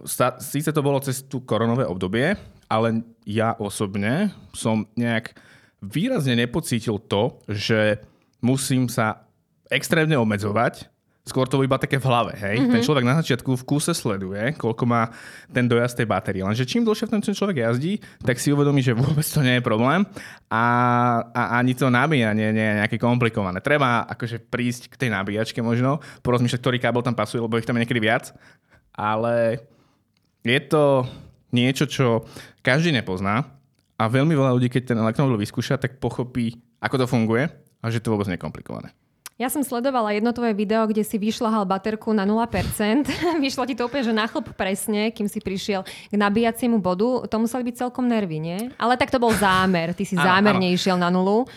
sa, 0.02 0.34
síce 0.42 0.74
to 0.74 0.82
bolo 0.82 0.98
cez 0.98 1.22
tú 1.22 1.38
koronové 1.46 1.86
obdobie, 1.86 2.34
ale 2.66 3.06
ja 3.22 3.54
osobne 3.62 4.34
som 4.50 4.90
nejak 4.98 5.38
výrazne 5.78 6.34
nepocítil 6.34 6.98
to, 6.98 7.38
že 7.46 8.02
musím 8.42 8.90
sa 8.90 9.30
extrémne 9.70 10.18
obmedzovať, 10.18 10.90
skôr 11.24 11.48
to 11.48 11.64
iba 11.64 11.80
také 11.80 11.96
v 11.96 12.04
hlave, 12.04 12.36
hej. 12.36 12.60
Mm-hmm. 12.60 12.72
Ten 12.76 12.80
človek 12.84 13.04
na 13.08 13.16
začiatku 13.24 13.56
v 13.56 13.64
kúse 13.64 13.96
sleduje, 13.96 14.52
koľko 14.60 14.84
má 14.84 15.08
ten 15.48 15.64
dojazd 15.64 16.04
tej 16.04 16.08
batérie. 16.08 16.44
Lenže 16.44 16.68
čím 16.68 16.84
dlhšie 16.84 17.08
v 17.08 17.12
tom 17.16 17.24
človek 17.24 17.64
jazdí, 17.64 17.96
tak 18.20 18.36
si 18.36 18.52
uvedomí, 18.52 18.84
že 18.84 18.92
vôbec 18.92 19.24
to 19.24 19.40
nie 19.40 19.56
je 19.56 19.64
problém 19.64 20.04
a, 20.52 20.64
a 21.32 21.42
ani 21.56 21.72
to 21.72 21.88
nabíjanie 21.88 22.52
nie 22.52 22.66
je 22.68 22.78
nejaké 22.84 23.00
komplikované. 23.00 23.64
Treba 23.64 24.04
akože 24.04 24.36
prísť 24.52 24.92
k 24.92 25.00
tej 25.00 25.10
nabíjačke 25.16 25.64
možno, 25.64 26.04
porozmýšľať, 26.20 26.60
ktorý 26.60 26.76
kábel 26.76 27.00
tam 27.00 27.16
pasuje, 27.16 27.40
lebo 27.40 27.56
ich 27.56 27.64
tam 27.64 27.80
je 27.80 27.88
niekedy 27.88 28.04
viac, 28.04 28.36
ale 28.92 29.64
je 30.44 30.60
to 30.60 31.08
niečo, 31.56 31.88
čo 31.88 32.28
každý 32.60 32.92
nepozná 32.92 33.48
a 33.96 34.04
veľmi 34.12 34.36
veľa 34.36 34.52
ľudí, 34.60 34.68
keď 34.68 34.92
ten 34.92 35.00
elektromobil 35.00 35.40
vyskúša, 35.40 35.80
tak 35.80 35.96
pochopí, 35.96 36.60
ako 36.84 37.00
to 37.00 37.06
funguje 37.08 37.48
a 37.80 37.86
že 37.88 38.04
to 38.04 38.12
vôbec 38.12 38.28
nie 38.28 38.36
je 38.36 38.44
komplikované. 38.44 38.92
Ja 39.34 39.50
som 39.50 39.66
sledovala 39.66 40.14
jedno 40.14 40.30
tvoje 40.30 40.54
video, 40.54 40.86
kde 40.86 41.02
si 41.02 41.18
vyšľahal 41.18 41.66
baterku 41.66 42.14
na 42.14 42.22
0%. 42.22 43.02
Vyšlo 43.42 43.66
ti 43.66 43.74
to 43.74 43.90
úplne, 43.90 44.06
že 44.06 44.14
na 44.14 44.30
chlop 44.30 44.54
presne, 44.54 45.10
kým 45.10 45.26
si 45.26 45.42
prišiel 45.42 45.82
k 45.82 46.14
nabíjaciemu 46.14 46.78
bodu. 46.78 47.26
To 47.26 47.36
museli 47.42 47.66
byť 47.66 47.82
celkom 47.82 48.06
nervy, 48.06 48.38
nie? 48.38 48.70
Ale 48.78 48.94
tak 48.94 49.10
to 49.10 49.18
bol 49.18 49.34
zámer. 49.34 49.90
Ty 49.90 50.06
si 50.06 50.14
zámerne 50.14 50.70
išiel 50.70 50.94
na 50.94 51.10
nulu. 51.10 51.50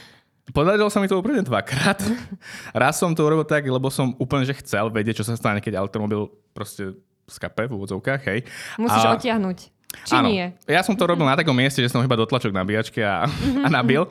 Podarilo 0.50 0.89
sa 0.89 0.98
mi 0.98 1.05
to 1.05 1.22
úplne 1.22 1.46
dvakrát. 1.46 2.01
Raz 2.81 2.98
som 2.98 3.13
to 3.13 3.22
urobil 3.22 3.46
tak, 3.46 3.62
lebo 3.69 3.93
som 3.93 4.17
úplne 4.17 4.50
že 4.50 4.57
chcel 4.57 4.89
vedieť, 4.89 5.22
čo 5.22 5.27
sa 5.29 5.38
stane, 5.38 5.62
keď 5.62 5.77
elektromobil 5.77 6.34
proste 6.57 6.98
skape 7.29 7.69
v 7.69 7.77
úvodzovkách, 7.77 8.22
hej. 8.25 8.39
Musíš 8.81 9.05
a... 9.05 9.13
otiahnuť. 9.19 9.76
Či 10.04 10.13
Áno. 10.20 10.27
nie? 10.30 10.54
Ja 10.68 10.84
som 10.84 10.94
to 10.94 11.08
robil 11.08 11.25
na 11.25 11.39
takom 11.39 11.56
mieste, 11.56 11.80
že 11.80 11.89
som 11.89 12.04
iba 12.04 12.20
dotlačok 12.20 12.51
nabíjačky 12.51 13.01
a, 13.01 13.25
a 13.66 13.68
nabil. 13.72 14.06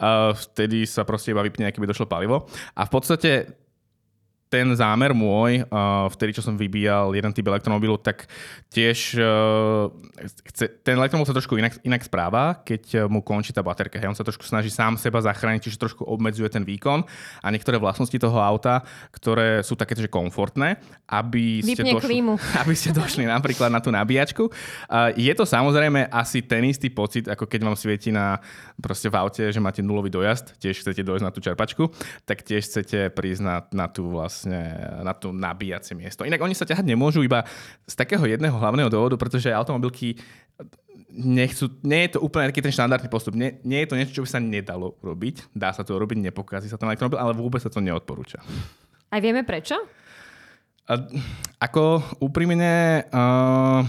Uh, 0.00 0.34
vtedy 0.34 0.84
sa 0.84 1.06
proste 1.06 1.30
iba 1.30 1.44
vypne, 1.44 1.70
keby 1.70 1.88
došlo 1.88 2.10
palivo. 2.10 2.48
A 2.76 2.84
v 2.86 2.90
podstate 2.90 3.59
ten 4.50 4.66
zámer 4.74 5.14
môj, 5.14 5.62
uh, 5.70 6.10
vtedy, 6.10 6.34
čo 6.34 6.42
som 6.42 6.58
vybíjal 6.58 7.14
jeden 7.14 7.30
typ 7.30 7.46
elektromobilu, 7.46 7.94
tak 8.02 8.26
tiež 8.74 9.14
uh, 9.22 9.86
chce, 10.50 10.66
ten 10.82 10.98
elektromobil 10.98 11.30
sa 11.30 11.38
trošku 11.38 11.54
inak, 11.54 11.78
inak 11.86 12.02
správa, 12.02 12.58
keď 12.66 13.06
mu 13.06 13.22
končí 13.22 13.54
tá 13.54 13.62
baterka. 13.62 14.02
Hej, 14.02 14.10
on 14.10 14.18
sa 14.18 14.26
trošku 14.26 14.42
snaží 14.42 14.66
sám 14.66 14.98
seba 14.98 15.22
zachrániť, 15.22 15.70
čiže 15.70 15.78
trošku 15.78 16.02
obmedzuje 16.02 16.50
ten 16.50 16.66
výkon 16.66 17.06
a 17.40 17.46
niektoré 17.54 17.78
vlastnosti 17.78 18.18
toho 18.18 18.42
auta, 18.42 18.82
ktoré 19.14 19.62
sú 19.62 19.78
také, 19.78 19.94
že 19.94 20.10
komfortné, 20.10 20.82
aby 21.06 21.62
ste, 21.62 21.86
došli, 21.86 22.18
aby 22.66 22.74
ste 22.74 22.90
došli 22.90 23.30
napríklad 23.30 23.70
na 23.70 23.78
tú 23.78 23.94
nabíjačku. 23.94 24.50
Uh, 24.90 25.14
je 25.14 25.30
to 25.30 25.46
samozrejme 25.46 26.10
asi 26.10 26.42
ten 26.42 26.66
istý 26.66 26.90
pocit, 26.90 27.30
ako 27.30 27.46
keď 27.46 27.60
vám 27.70 27.78
svieti 27.78 28.10
na, 28.10 28.42
proste 28.82 29.06
v 29.06 29.14
aute, 29.14 29.46
že 29.46 29.62
máte 29.62 29.78
nulový 29.78 30.10
dojazd, 30.10 30.58
tiež 30.58 30.82
chcete 30.82 31.06
dojsť 31.06 31.22
na 31.22 31.30
tú 31.30 31.38
čerpačku, 31.38 31.94
tak 32.26 32.42
tiež 32.42 32.66
chcete 32.66 33.14
prísť 33.14 33.42
na, 33.46 33.56
na 33.70 33.86
tú 33.86 34.10
vlastne 34.10 34.39
vlastne 34.40 34.60
na 35.04 35.12
to 35.12 35.36
nabíjacie 35.36 35.92
miesto. 35.92 36.24
Inak 36.24 36.40
oni 36.40 36.56
sa 36.56 36.64
ťahať 36.64 36.88
nemôžu 36.88 37.20
iba 37.20 37.44
z 37.84 37.92
takého 37.92 38.24
jedného 38.24 38.56
hlavného 38.56 38.88
dôvodu, 38.88 39.20
pretože 39.20 39.52
automobilky 39.52 40.16
nechcú, 41.12 41.68
nie 41.84 42.08
je 42.08 42.16
to 42.16 42.24
úplne 42.24 42.48
taký 42.48 42.64
ten 42.64 42.72
štandardný 42.72 43.12
postup. 43.12 43.36
Nie, 43.36 43.60
nie 43.68 43.84
je 43.84 43.88
to 43.92 43.98
niečo, 44.00 44.16
čo 44.16 44.24
by 44.24 44.30
sa 44.32 44.40
nedalo 44.40 44.96
robiť. 45.04 45.52
Dá 45.52 45.76
sa 45.76 45.84
to 45.84 46.00
robiť, 46.00 46.32
nepokazí 46.32 46.72
sa 46.72 46.80
ten 46.80 46.88
elektromobil, 46.88 47.20
ale 47.20 47.36
vôbec 47.36 47.60
sa 47.60 47.68
to 47.68 47.84
neodporúča. 47.84 48.40
A 49.12 49.20
vieme 49.20 49.44
prečo? 49.44 49.76
A, 50.88 50.96
ako 51.60 52.00
úprimne... 52.24 53.04
Uh, 53.12 53.84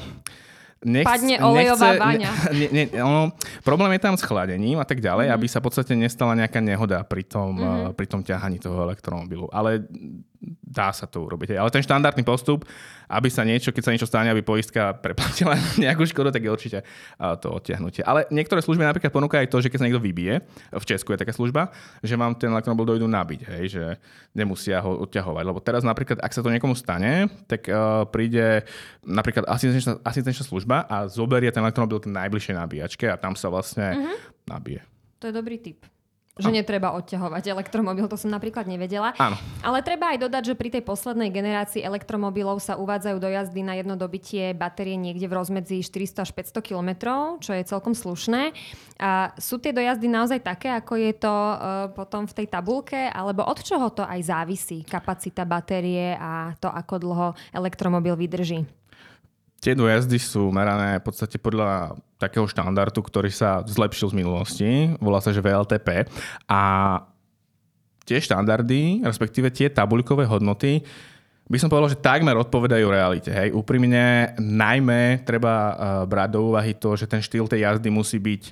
nechce, 0.81 1.05
Padne 1.05 1.37
olejová 1.45 1.93
nechce, 1.93 2.01
baňa. 2.01 2.31
Ne, 2.57 2.67
ne, 2.73 2.83
ono, 3.05 3.21
problém 3.61 3.93
je 3.95 4.01
tam 4.01 4.17
s 4.17 4.25
chladením 4.25 4.81
a 4.81 4.85
tak 4.85 4.97
ďalej, 4.97 5.29
mm-hmm. 5.29 5.37
aby 5.37 5.45
sa 5.45 5.61
v 5.61 5.65
podstate 5.69 5.93
nestala 5.93 6.33
nejaká 6.33 6.57
nehoda 6.57 7.05
pri 7.05 7.21
tom, 7.21 7.53
mm-hmm. 7.53 7.93
pri 7.93 8.05
tom 8.09 8.25
ťahaní 8.25 8.57
toho 8.57 8.81
elektromobilu. 8.81 9.45
Ale 9.53 9.85
dá 10.61 10.89
sa 10.89 11.05
to 11.05 11.21
urobiť. 11.21 11.53
Ale 11.53 11.69
ten 11.69 11.85
štandardný 11.85 12.25
postup, 12.25 12.65
aby 13.05 13.29
sa 13.29 13.45
niečo, 13.45 13.69
keď 13.69 13.83
sa 13.85 13.93
niečo 13.93 14.09
stane, 14.09 14.33
aby 14.33 14.41
poistka 14.41 14.97
preplatila 14.97 15.53
nejakú 15.83 16.07
škodu, 16.09 16.33
tak 16.33 16.41
je 16.41 16.49
určite 16.49 16.79
to 17.43 17.47
odtiahnutie. 17.53 18.01
Ale 18.01 18.25
niektoré 18.33 18.65
služby 18.65 18.81
napríklad 18.81 19.13
ponúkajú 19.13 19.41
aj 19.45 19.51
to, 19.51 19.61
že 19.61 19.69
keď 19.69 19.77
sa 19.77 19.85
niekto 19.85 20.01
vybije, 20.01 20.33
v 20.73 20.85
Česku 20.87 21.13
je 21.13 21.21
taká 21.21 21.33
služba, 21.35 21.69
že 22.01 22.17
vám 22.17 22.33
ten 22.33 22.49
elektromobil 22.49 22.97
dojdu 22.97 23.05
nabiť, 23.05 23.41
hej, 23.53 23.63
že 23.69 23.83
nemusia 24.33 24.81
ho 24.81 25.05
odťahovať. 25.05 25.43
Lebo 25.45 25.59
teraz 25.61 25.85
napríklad, 25.85 26.17
ak 26.17 26.33
sa 26.33 26.41
to 26.41 26.49
niekomu 26.49 26.73
stane, 26.73 27.29
tak 27.45 27.69
uh, 27.69 28.07
príde 28.09 28.65
napríklad 29.05 29.45
asistenčná, 29.45 30.01
asistenčná 30.01 30.45
služba 30.47 30.87
a 30.89 31.05
zoberie 31.05 31.53
ten 31.53 31.61
elektromobil 31.61 32.01
k 32.01 32.09
najbližšej 32.09 32.55
nabíjačke 32.57 33.05
a 33.11 33.19
tam 33.19 33.37
sa 33.37 33.51
vlastne 33.53 33.93
uh-huh. 33.93 34.17
nabije. 34.49 34.81
To 35.21 35.29
je 35.29 35.33
dobrý 35.35 35.61
tip. 35.61 35.90
Že 36.39 36.47
ano. 36.47 36.57
netreba 36.63 36.95
odťahovať 36.95 37.43
elektromobil, 37.51 38.07
to 38.07 38.15
som 38.15 38.31
napríklad 38.31 38.63
nevedela. 38.63 39.11
Áno. 39.19 39.35
Ale 39.59 39.83
treba 39.83 40.15
aj 40.15 40.23
dodať, 40.23 40.43
že 40.47 40.55
pri 40.55 40.71
tej 40.71 40.83
poslednej 40.87 41.27
generácii 41.27 41.83
elektromobilov 41.83 42.63
sa 42.63 42.79
uvádzajú 42.79 43.17
do 43.19 43.27
jazdy 43.27 43.59
na 43.67 43.75
jedno 43.75 43.99
dobitie 43.99 44.55
batérie 44.55 44.95
niekde 44.95 45.27
v 45.27 45.35
rozmedzi 45.35 45.83
400 45.83 46.23
až 46.23 46.31
500 46.55 46.63
km, 46.63 46.89
čo 47.43 47.51
je 47.51 47.67
celkom 47.67 47.91
slušné. 47.91 48.55
A 49.03 49.35
sú 49.35 49.59
tie 49.59 49.75
dojazdy 49.75 50.07
naozaj 50.07 50.39
také, 50.39 50.71
ako 50.71 50.95
je 50.95 51.11
to 51.19 51.27
uh, 51.27 51.91
potom 51.91 52.23
v 52.23 52.33
tej 52.39 52.47
tabulke, 52.47 53.11
alebo 53.11 53.43
od 53.43 53.59
čoho 53.59 53.91
to 53.91 54.07
aj 54.07 54.23
závisí, 54.23 54.87
kapacita 54.87 55.43
batérie 55.43 56.15
a 56.15 56.55
to, 56.63 56.71
ako 56.71 56.95
dlho 56.95 57.27
elektromobil 57.51 58.15
vydrží? 58.15 58.63
Tie 59.59 59.75
dojazdy 59.75 60.15
sú 60.15 60.47
merané 60.49 60.97
v 60.97 61.05
podstate 61.05 61.35
podľa 61.37 61.99
takého 62.21 62.45
štandardu, 62.45 63.01
ktorý 63.01 63.33
sa 63.33 63.65
zlepšil 63.65 64.13
z 64.13 64.17
minulosti, 64.17 64.69
volá 65.01 65.17
sa, 65.17 65.33
že 65.33 65.41
VLTP. 65.41 66.05
A 66.45 66.61
tie 68.05 68.21
štandardy, 68.21 69.01
respektíve 69.01 69.49
tie 69.49 69.73
tabuľkové 69.73 70.29
hodnoty, 70.29 70.85
by 71.51 71.57
som 71.59 71.67
povedal, 71.67 71.91
že 71.91 71.99
takmer 71.99 72.37
odpovedajú 72.39 72.87
realite. 72.87 73.27
Hej. 73.27 73.51
Úprimne 73.51 74.37
najmä 74.39 75.27
treba 75.27 75.53
uh, 75.53 75.73
brať 76.07 76.29
do 76.31 76.39
úvahy 76.47 76.71
to, 76.79 76.95
že 76.95 77.11
ten 77.11 77.19
štýl 77.19 77.51
tej 77.51 77.67
jazdy 77.67 77.91
musí 77.91 78.23
byť 78.23 78.43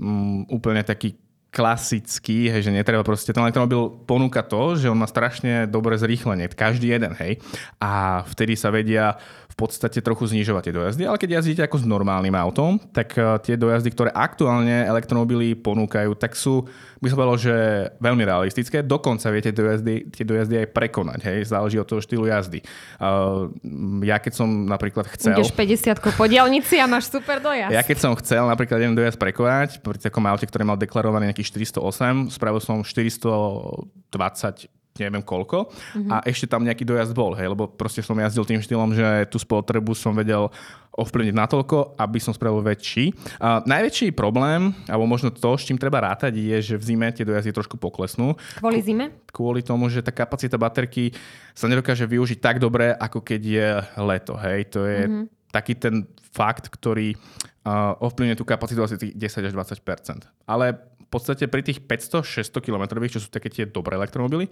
um, 0.00 0.42
úplne 0.50 0.82
taký 0.82 1.14
klasický, 1.52 2.48
hej, 2.48 2.64
že 2.64 2.72
netreba 2.72 3.04
proste, 3.04 3.28
ten 3.28 3.44
elektromobil 3.44 4.08
ponúka 4.08 4.40
to, 4.40 4.72
že 4.72 4.88
on 4.88 4.96
má 4.96 5.04
strašne 5.04 5.68
dobré 5.68 6.00
zrýchlenie, 6.00 6.48
každý 6.48 6.96
jeden, 6.96 7.12
hej. 7.20 7.44
A 7.76 8.24
vtedy 8.24 8.56
sa 8.56 8.72
vedia 8.72 9.20
v 9.52 9.56
podstate 9.60 10.00
trochu 10.00 10.32
znižovať 10.32 10.62
tie 10.64 10.74
dojazdy, 10.74 11.02
ale 11.04 11.20
keď 11.20 11.30
jazdíte 11.38 11.62
ako 11.68 11.76
s 11.76 11.84
normálnym 11.84 12.32
autom, 12.32 12.80
tak 12.96 13.12
eh, 13.20 13.36
tie 13.44 13.60
dojazdy, 13.60 13.92
ktoré 13.92 14.08
aktuálne 14.08 14.88
elektromobily 14.88 15.52
ponúkajú, 15.60 16.16
tak 16.16 16.32
sú, 16.32 16.64
by 17.04 17.06
som 17.12 17.20
povedal, 17.20 17.36
že 17.36 17.56
veľmi 18.00 18.24
realistické. 18.24 18.80
Dokonca 18.80 19.28
viete 19.28 19.52
dojazdy, 19.52 20.08
tie 20.08 20.24
dojazdy 20.24 20.64
aj 20.64 20.68
prekonať, 20.72 21.20
hej, 21.28 21.38
záleží 21.52 21.76
od 21.76 21.84
toho 21.84 22.00
štýlu 22.00 22.32
jazdy. 22.32 22.64
Uh, 22.96 23.52
ja 24.00 24.16
keď 24.16 24.40
som 24.40 24.48
napríklad 24.48 25.04
chcel... 25.12 25.36
Ideš 25.36 25.52
50 25.52 26.16
po 26.16 26.24
dielnici 26.24 26.80
a 26.80 26.88
máš 26.88 27.12
super 27.12 27.44
dojazd. 27.44 27.76
Ja 27.76 27.84
keď 27.84 27.98
som 28.00 28.16
chcel 28.16 28.48
napríklad 28.48 28.80
jeden 28.80 28.96
dojazd 28.96 29.20
prekonať, 29.20 29.84
pri 29.84 30.00
takom 30.00 30.24
aute, 30.24 30.48
ktorý 30.48 30.64
mal 30.64 30.80
deklarovaný 30.80 31.28
nejaký 31.28 31.41
408, 31.44 32.30
spravil 32.30 32.60
som 32.62 32.82
420 32.82 34.70
neviem 35.00 35.24
koľko 35.24 35.72
mm-hmm. 35.72 36.10
a 36.12 36.16
ešte 36.28 36.44
tam 36.44 36.60
nejaký 36.68 36.84
dojazd 36.84 37.16
bol, 37.16 37.32
hej, 37.32 37.48
lebo 37.48 37.64
proste 37.64 38.04
som 38.04 38.18
jazdil 38.18 38.44
tým 38.44 38.60
štýlom, 38.60 38.92
že 38.92 39.24
tú 39.32 39.40
spotrebu 39.40 39.96
som 39.96 40.12
vedel 40.12 40.52
ovplyvniť 40.92 41.32
natoľko, 41.32 41.96
aby 41.96 42.18
som 42.20 42.36
spravil 42.36 42.60
väčší. 42.60 43.16
A 43.40 43.64
najväčší 43.64 44.12
problém, 44.12 44.76
alebo 44.84 45.08
možno 45.08 45.32
to, 45.32 45.56
s 45.56 45.64
čím 45.64 45.80
treba 45.80 46.04
rátať, 46.04 46.36
je, 46.36 46.56
že 46.60 46.74
v 46.76 46.84
zime 46.84 47.08
tie 47.08 47.24
dojazdy 47.24 47.48
trošku 47.56 47.80
poklesnú. 47.80 48.36
Kvôli 48.60 48.84
zime? 48.84 49.08
Kvôli 49.32 49.64
tomu, 49.64 49.88
že 49.88 50.04
tá 50.04 50.12
kapacita 50.12 50.60
baterky 50.60 51.16
sa 51.56 51.64
nedokáže 51.64 52.04
využiť 52.04 52.38
tak 52.44 52.60
dobre, 52.60 52.92
ako 52.92 53.24
keď 53.24 53.40
je 53.40 53.68
leto, 54.04 54.36
hej. 54.36 54.68
To 54.76 54.84
je 54.84 55.00
mm-hmm. 55.08 55.24
taký 55.48 55.80
ten 55.80 56.04
fakt, 56.32 56.68
ktorý 56.68 57.16
uh, 57.64 57.96
ovplyvňuje 58.00 58.36
tú 58.36 58.44
kapacitu 58.44 58.80
asi 58.84 58.96
10 58.96 59.48
až 59.48 59.52
20% 59.52 60.24
Ale 60.48 60.76
podstate 61.12 61.44
pri 61.46 61.60
tých 61.60 61.84
500-600 61.84 62.64
km, 62.64 62.84
čo 63.06 63.20
sú 63.20 63.28
také 63.28 63.52
tie 63.52 63.68
dobré 63.68 64.00
elektromobily, 64.00 64.48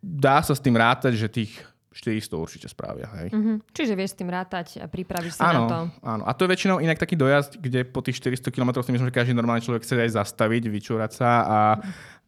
dá 0.00 0.40
sa 0.40 0.56
s 0.56 0.64
tým 0.64 0.80
rátať, 0.80 1.12
že 1.20 1.28
tých 1.28 1.52
400 1.96 2.36
určite 2.36 2.68
spravia. 2.68 3.08
Hej. 3.20 3.32
Mm-hmm. 3.32 3.56
Čiže 3.72 3.92
vieš 3.96 4.12
s 4.12 4.18
tým 4.20 4.28
rátať 4.28 4.84
a 4.84 4.86
pripravíš 4.88 5.40
sa 5.40 5.48
áno, 5.48 5.64
na 5.64 5.68
to. 5.68 5.78
Áno, 6.04 6.22
a 6.28 6.30
to 6.36 6.44
je 6.44 6.52
väčšinou 6.52 6.76
inak 6.84 7.00
taký 7.00 7.16
dojazd, 7.16 7.56
kde 7.56 7.88
po 7.88 8.04
tých 8.04 8.20
400 8.20 8.52
km 8.52 8.84
si 8.84 8.92
myslím, 8.92 9.08
že 9.08 9.16
každý 9.16 9.32
normálny 9.32 9.64
človek 9.64 9.80
chce 9.80 10.04
aj 10.04 10.12
zastaviť, 10.20 10.68
vyčúrať 10.68 11.10
sa 11.16 11.30
a, 11.44 11.60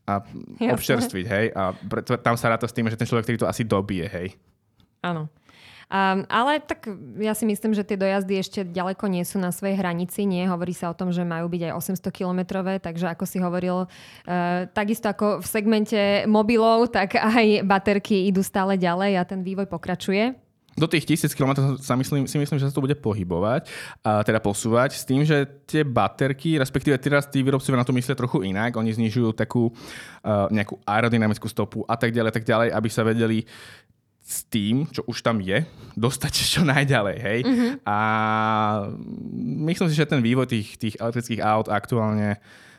a 0.08 0.12
občerstviť. 0.72 1.26
Hej. 1.28 1.46
A 1.52 1.76
tam 2.24 2.40
sa 2.40 2.48
ráta 2.48 2.64
s 2.64 2.72
tým, 2.72 2.88
že 2.88 2.96
ten 2.96 3.04
človek, 3.04 3.28
ktorý 3.28 3.44
to 3.44 3.48
asi 3.48 3.68
dobije. 3.68 4.08
Hej. 4.08 4.28
Áno. 5.04 5.28
Um, 5.88 6.28
ale 6.28 6.60
tak 6.60 6.84
ja 7.16 7.32
si 7.32 7.48
myslím, 7.48 7.72
že 7.72 7.80
tie 7.80 7.96
dojazdy 7.96 8.34
ešte 8.36 8.60
ďaleko 8.60 9.08
nie 9.08 9.24
sú 9.24 9.40
na 9.40 9.48
svojej 9.48 9.80
hranici. 9.80 10.28
Nie, 10.28 10.44
hovorí 10.44 10.76
sa 10.76 10.92
o 10.92 10.98
tom, 10.98 11.08
že 11.08 11.24
majú 11.24 11.48
byť 11.48 11.72
aj 11.72 11.72
800 12.04 12.12
kilometrové, 12.12 12.76
takže 12.76 13.08
ako 13.08 13.24
si 13.24 13.40
hovoril, 13.40 13.88
uh, 13.88 14.68
takisto 14.76 15.08
ako 15.08 15.40
v 15.40 15.46
segmente 15.48 16.00
mobilov, 16.28 16.92
tak 16.92 17.16
aj 17.16 17.64
baterky 17.64 18.28
idú 18.28 18.44
stále 18.44 18.76
ďalej 18.76 19.16
a 19.16 19.24
ten 19.24 19.40
vývoj 19.40 19.64
pokračuje. 19.64 20.36
do 20.78 20.86
tých 20.86 21.08
tisíc 21.08 21.32
kilometrov 21.34 21.80
sa 21.82 21.98
myslím, 21.98 22.28
si 22.28 22.36
myslím, 22.38 22.60
že 22.60 22.68
sa 22.68 22.74
to 22.76 22.84
bude 22.84 22.94
pohybovať, 23.00 23.66
a 24.06 24.22
teda 24.22 24.44
posúvať 24.44 24.94
s 24.94 25.02
tým, 25.02 25.24
že 25.24 25.42
tie 25.66 25.82
baterky, 25.82 26.54
respektíve 26.60 26.94
teraz 27.02 27.26
tí 27.26 27.42
výrobcovia 27.42 27.80
na 27.80 27.88
to 27.88 27.96
myslia 27.96 28.14
trochu 28.14 28.46
inak, 28.46 28.76
oni 28.76 28.92
znižujú 28.92 29.34
takú 29.34 29.72
uh, 29.72 30.46
nejakú 30.52 30.78
aerodynamickú 30.84 31.48
stopu 31.50 31.82
a 31.88 31.96
tak 31.96 32.14
ďalej, 32.14 32.30
tak 32.30 32.46
ďalej, 32.46 32.68
aby 32.76 32.88
sa 32.92 33.02
vedeli 33.02 33.42
s 34.28 34.44
tým, 34.44 34.84
čo 34.92 35.00
už 35.08 35.24
tam 35.24 35.40
je, 35.40 35.64
dostať 36.04 36.32
čo 36.36 36.60
najďalej, 36.68 37.16
hej. 37.16 37.40
Mm-hmm. 37.48 37.72
A 37.88 37.98
myslím 39.64 39.88
si, 39.88 39.96
že 39.96 40.04
ten 40.04 40.20
vývoj 40.20 40.44
tých, 40.44 40.76
tých 40.76 40.94
elektrických 41.00 41.40
aut 41.40 41.72
aktuálne 41.72 42.36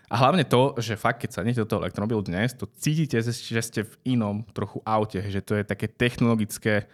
a 0.09 0.15
hlavne 0.17 0.41
to, 0.41 0.73
že 0.81 0.97
fakt, 0.97 1.21
keď 1.21 1.37
sadnete 1.37 1.61
do 1.61 1.69
toho 1.69 1.85
elektromobilu 1.85 2.25
dnes, 2.25 2.57
to 2.57 2.65
cítite, 2.65 3.21
že 3.21 3.61
ste 3.61 3.85
v 3.85 3.93
inom 4.17 4.41
trochu 4.57 4.81
aute, 4.81 5.21
že 5.21 5.37
to 5.37 5.53
je 5.53 5.61
také 5.61 5.85
technologické 5.85 6.89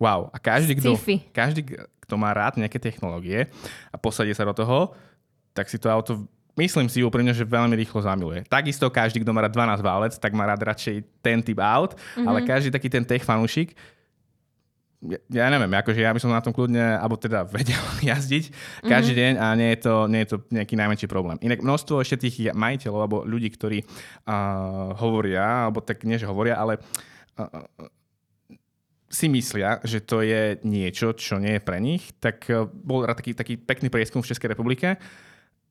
wow. 0.00 0.32
A 0.32 0.40
každý, 0.40 0.80
kto, 0.80 0.96
každý, 1.36 1.76
kto 1.76 2.14
má 2.16 2.32
rád 2.32 2.56
nejaké 2.56 2.80
technológie 2.80 3.52
a 3.92 3.96
posadí 4.00 4.32
sa 4.32 4.48
do 4.48 4.56
toho, 4.56 4.96
tak 5.52 5.68
si 5.68 5.76
to 5.76 5.92
auto 5.92 6.24
myslím 6.54 6.86
si 6.86 7.02
úprimne, 7.02 7.34
že 7.34 7.42
veľmi 7.42 7.74
rýchlo 7.74 8.00
zamiluje. 8.00 8.46
Takisto 8.46 8.86
každý, 8.86 9.20
kto 9.26 9.34
má 9.34 9.42
rád 9.42 9.54
12 9.58 9.82
válec, 9.82 10.12
tak 10.16 10.32
má 10.32 10.46
rád 10.46 10.62
radšej 10.62 11.02
ten 11.18 11.42
typ 11.42 11.58
aut, 11.58 11.98
mm-hmm. 11.98 12.26
ale 12.26 12.46
každý 12.46 12.70
taký 12.70 12.88
ten 12.88 13.02
tech 13.02 13.26
fanúšik 13.26 13.74
ja, 15.10 15.18
ja 15.44 15.46
neviem, 15.52 15.68
akože 15.68 16.00
ja 16.00 16.12
by 16.12 16.20
som 16.20 16.32
na 16.32 16.40
tom 16.40 16.56
kľudne, 16.56 16.96
alebo 16.96 17.20
teda 17.20 17.44
vedel 17.56 17.80
jazdiť 18.00 18.44
každý 18.84 19.12
mm-hmm. 19.12 19.36
deň 19.36 19.42
a 19.42 19.46
nie 19.56 19.68
je, 19.76 19.78
to, 19.84 19.94
nie 20.08 20.20
je 20.24 20.28
to 20.32 20.36
nejaký 20.48 20.74
najmenší 20.74 21.06
problém. 21.06 21.36
Inak 21.44 21.60
množstvo 21.60 22.00
ešte 22.00 22.28
tých 22.28 22.52
majiteľov 22.56 23.00
alebo 23.00 23.18
ľudí, 23.22 23.52
ktorí 23.52 23.84
uh, 23.84 24.96
hovoria, 24.96 25.68
alebo 25.68 25.84
tak 25.84 26.02
nie, 26.08 26.16
že 26.16 26.28
hovoria, 26.28 26.56
ale 26.56 26.80
uh, 26.80 27.48
si 29.08 29.30
myslia, 29.30 29.78
že 29.86 30.02
to 30.02 30.24
je 30.24 30.58
niečo, 30.66 31.14
čo 31.14 31.38
nie 31.38 31.60
je 31.60 31.62
pre 31.62 31.78
nich, 31.78 32.16
tak 32.18 32.48
uh, 32.50 32.66
bol 32.66 33.04
taký, 33.06 33.36
taký 33.36 33.54
pekný 33.60 33.92
prieskum 33.92 34.24
v 34.24 34.30
Českej 34.32 34.56
republike, 34.56 34.96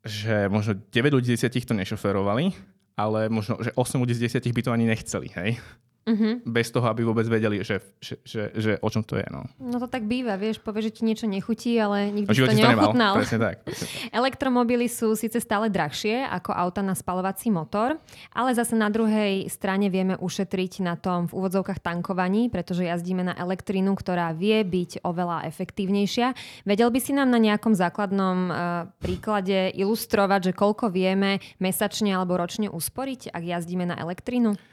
že 0.04 0.52
možno 0.52 0.78
9 0.78 1.16
ľudí 1.16 1.34
z 1.34 1.48
10 1.48 1.64
to 1.64 1.74
nešoferovali, 1.74 2.52
ale 2.94 3.32
možno, 3.32 3.58
že 3.64 3.74
8 3.74 4.04
ľudí 4.04 4.14
z 4.14 4.30
10 4.30 4.52
by 4.54 4.62
to 4.62 4.72
ani 4.76 4.86
nechceli, 4.86 5.32
hej? 5.34 5.58
Uh-huh. 6.04 6.44
Bez 6.44 6.68
toho, 6.68 6.84
aby 6.92 7.08
vôbec 7.08 7.24
vedeli, 7.32 7.64
že, 7.64 7.80
že, 8.04 8.20
že, 8.28 8.52
že 8.60 8.72
o 8.84 8.90
čom 8.92 9.08
to 9.08 9.16
je. 9.16 9.24
No. 9.32 9.48
no 9.56 9.80
to 9.80 9.88
tak 9.88 10.04
býva, 10.04 10.36
vieš, 10.36 10.60
povie, 10.60 10.92
že 10.92 11.00
ti 11.00 11.08
niečo 11.08 11.32
nechutí, 11.32 11.80
ale 11.80 12.12
nikdy 12.12 12.28
to 12.28 12.52
neochutnal. 12.52 13.24
Presne 13.24 13.40
tak, 13.40 13.64
presne 13.64 13.88
tak. 13.88 14.12
Elektromobily 14.20 14.92
sú 14.92 15.16
síce 15.16 15.40
stále 15.40 15.72
drahšie 15.72 16.28
ako 16.28 16.52
auta 16.52 16.84
na 16.84 16.92
spalovací 16.92 17.48
motor, 17.56 17.96
ale 18.36 18.52
zase 18.52 18.76
na 18.76 18.92
druhej 18.92 19.48
strane 19.48 19.88
vieme 19.88 20.20
ušetriť 20.20 20.84
na 20.84 21.00
tom 21.00 21.32
v 21.32 21.40
úvodzovkách 21.40 21.80
tankovaní, 21.80 22.52
pretože 22.52 22.84
jazdíme 22.84 23.24
na 23.24 23.40
elektrínu, 23.40 23.96
ktorá 23.96 24.36
vie 24.36 24.60
byť 24.60 25.08
oveľa 25.08 25.48
efektívnejšia. 25.48 26.36
Vedel 26.68 26.92
by 26.92 27.00
si 27.00 27.16
nám 27.16 27.32
na 27.32 27.40
nejakom 27.40 27.72
základnom 27.80 28.38
uh, 28.52 28.56
príklade 29.00 29.72
ilustrovať, 29.72 30.52
že 30.52 30.58
koľko 30.58 30.92
vieme 30.92 31.40
mesačne 31.64 32.12
alebo 32.12 32.36
ročne 32.36 32.68
usporiť, 32.68 33.32
ak 33.32 33.44
jazdíme 33.44 33.88
na 33.88 33.96
elektrínu? 33.96 34.73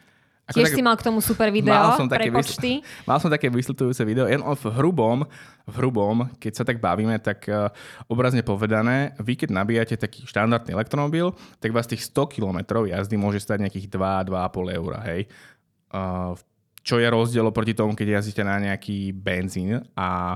Ako 0.50 0.58
Tiež 0.58 0.74
tak, 0.74 0.76
si 0.76 0.82
mal 0.82 0.98
k 0.98 1.06
tomu 1.06 1.22
super 1.22 1.46
video 1.54 1.70
mal 1.70 1.94
som 1.94 2.10
také 2.10 2.26
pre 2.26 2.42
počty. 2.42 2.82
Vysl- 2.82 3.06
mal 3.06 3.18
som 3.22 3.30
také 3.30 3.46
vysvetľujúce 3.54 4.02
video, 4.02 4.26
jen 4.26 4.42
v 4.42 4.64
hrubom, 4.74 5.22
v 5.70 5.74
hrubom, 5.78 6.26
keď 6.42 6.52
sa 6.58 6.64
tak 6.66 6.82
bavíme, 6.82 7.14
tak 7.22 7.46
uh, 7.46 7.70
obrazne 8.10 8.42
povedané, 8.42 9.14
vy 9.22 9.38
keď 9.38 9.54
nabíjate 9.54 9.94
taký 9.94 10.26
štandardný 10.26 10.74
elektromobil, 10.74 11.30
tak 11.62 11.70
vás 11.70 11.86
tých 11.86 12.02
100 12.10 12.34
km 12.34 12.82
jazdy 12.82 13.14
môže 13.14 13.38
stať 13.38 13.62
nejakých 13.62 13.86
2-2,5 13.94 14.78
eur, 14.82 14.92
hej. 15.06 15.20
Uh, 15.94 16.34
čo 16.82 16.98
je 16.98 17.06
rozdiel 17.06 17.46
proti 17.54 17.78
tomu, 17.78 17.94
keď 17.94 18.18
jazdíte 18.18 18.42
na 18.42 18.58
nejaký 18.58 19.14
benzín 19.14 19.86
a 19.94 20.34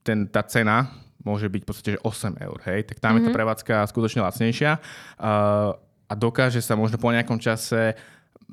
ten, 0.00 0.24
tá 0.32 0.40
cena 0.48 0.88
môže 1.24 1.48
byť 1.48 1.60
v 1.60 1.68
podstate 1.68 1.92
že 1.96 2.00
8 2.00 2.40
eur, 2.40 2.58
hej, 2.72 2.88
tak 2.88 3.04
tam 3.04 3.16
mm-hmm. 3.16 3.20
je 3.20 3.26
tá 3.28 3.30
mhm. 3.32 3.36
prevádzka 3.36 3.74
skutočne 3.92 4.24
lacnejšia 4.24 4.72
uh, 4.80 5.76
a 6.04 6.12
dokáže 6.12 6.60
sa 6.60 6.76
možno 6.76 7.00
po 7.00 7.08
nejakom 7.10 7.40
čase 7.40 7.96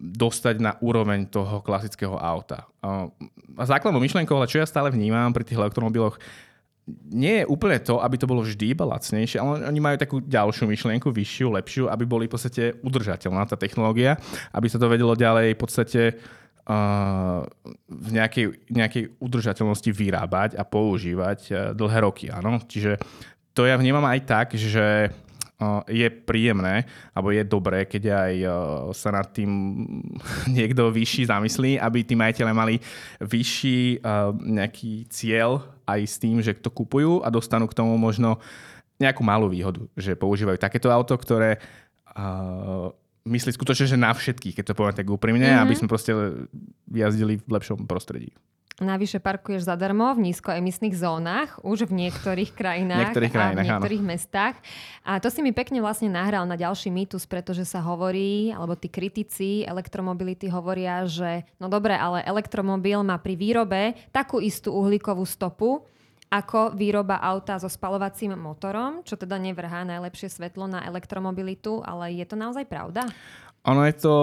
dostať 0.01 0.55
na 0.57 0.73
úroveň 0.81 1.29
toho 1.29 1.61
klasického 1.61 2.17
auta. 2.17 2.65
A 2.81 3.63
základnou 3.69 4.01
myšlienkou, 4.01 4.33
ale 4.33 4.49
čo 4.49 4.57
ja 4.57 4.65
stále 4.65 4.89
vnímam 4.89 5.29
pri 5.29 5.45
tých 5.45 5.61
elektromobiloch, 5.61 6.17
nie 7.13 7.45
je 7.45 7.45
úplne 7.45 7.77
to, 7.77 8.01
aby 8.01 8.17
to 8.17 8.25
bolo 8.25 8.41
vždy 8.41 8.73
iba 8.73 8.89
lacnejšie, 8.89 9.37
ale 9.37 9.69
oni 9.69 9.79
majú 9.79 9.95
takú 10.01 10.17
ďalšiu 10.17 10.65
myšlienku, 10.65 11.13
vyššiu, 11.13 11.47
lepšiu, 11.53 11.83
aby 11.93 12.03
boli 12.09 12.25
v 12.25 12.33
podstate 12.33 12.81
udržateľná 12.81 13.45
tá 13.45 13.53
technológia, 13.53 14.17
aby 14.49 14.65
sa 14.65 14.81
to 14.81 14.89
vedelo 14.89 15.13
ďalej 15.13 15.53
v 15.53 15.61
podstate 15.61 16.01
v 17.89 18.07
nejakej, 18.13 18.69
nejakej 18.69 19.03
udržateľnosti 19.17 19.91
vyrábať 19.91 20.49
a 20.55 20.63
používať 20.63 21.39
uh, 21.49 21.57
dlhé 21.73 21.99
roky. 22.05 22.25
Áno? 22.29 22.61
Čiže 22.61 23.01
to 23.51 23.65
ja 23.65 23.75
vnímam 23.75 24.05
aj 24.05 24.19
tak, 24.29 24.47
že 24.55 25.09
je 25.85 26.07
príjemné, 26.09 26.89
alebo 27.13 27.29
je 27.29 27.43
dobré, 27.45 27.85
keď 27.85 28.03
aj 28.09 28.33
sa 28.97 29.09
nad 29.13 29.27
tým 29.29 29.49
niekto 30.57 30.89
vyšší 30.89 31.29
zamyslí, 31.29 31.77
aby 31.77 31.99
tí 32.01 32.17
majiteľe 32.17 32.51
mali 32.51 32.75
vyšší 33.21 34.01
nejaký 34.41 35.05
cieľ 35.09 35.61
aj 35.85 36.01
s 36.07 36.15
tým, 36.17 36.41
že 36.41 36.57
to 36.57 36.73
kupujú 36.73 37.21
a 37.21 37.29
dostanú 37.29 37.69
k 37.69 37.77
tomu 37.77 37.95
možno 37.95 38.41
nejakú 39.01 39.25
malú 39.25 39.49
výhodu, 39.49 39.81
že 39.97 40.13
používajú 40.13 40.61
takéto 40.61 40.93
auto, 40.93 41.17
ktoré 41.17 41.57
myslí 43.25 43.51
skutočne, 43.53 43.85
že 43.89 43.97
na 43.97 44.13
všetkých, 44.13 44.61
keď 44.61 44.65
to 44.73 44.77
poviem 44.77 44.97
tak 44.97 45.09
úprimne, 45.09 45.45
mm-hmm. 45.45 45.63
aby 45.65 45.73
sme 45.77 45.89
proste 45.89 46.13
jazdili 46.89 47.41
v 47.41 47.49
lepšom 47.49 47.85
prostredí. 47.85 48.33
Navyše 48.79 49.19
parkuješ 49.19 49.67
zadarmo 49.67 50.15
v 50.15 50.31
nízkoemisných 50.31 50.95
zónach, 50.95 51.59
už 51.61 51.91
v 51.91 52.07
niektorých 52.07 52.55
krajinách, 52.55 53.11
niektorých 53.11 53.33
krajinách 53.35 53.53
a 53.53 53.61
v 53.61 53.67
niektorých 53.67 54.01
áno. 54.01 54.11
mestách. 54.15 54.55
A 55.03 55.19
to 55.19 55.27
si 55.27 55.43
mi 55.43 55.51
pekne 55.51 55.83
vlastne 55.83 56.07
nahral 56.07 56.47
na 56.47 56.55
ďalší 56.55 56.87
mýtus, 56.87 57.27
pretože 57.27 57.67
sa 57.67 57.83
hovorí, 57.83 58.49
alebo 58.55 58.79
tí 58.79 58.87
kritici 58.87 59.67
elektromobility 59.67 60.47
hovoria, 60.47 61.03
že 61.03 61.43
no 61.59 61.67
dobre, 61.67 61.99
ale 61.99 62.23
elektromobil 62.23 63.03
má 63.03 63.19
pri 63.19 63.35
výrobe 63.35 63.81
takú 64.09 64.39
istú 64.39 64.71
uhlíkovú 64.73 65.27
stopu, 65.27 65.83
ako 66.31 66.71
výroba 66.71 67.19
auta 67.19 67.59
so 67.59 67.67
spalovacím 67.67 68.39
motorom, 68.39 69.03
čo 69.03 69.19
teda 69.19 69.35
nevrhá 69.35 69.83
najlepšie 69.83 70.31
svetlo 70.31 70.63
na 70.63 70.87
elektromobilitu, 70.87 71.83
ale 71.83 72.15
je 72.15 72.23
to 72.23 72.39
naozaj 72.39 72.63
pravda? 72.71 73.03
Ono 73.67 73.83
je 73.83 73.95
to 73.99 74.15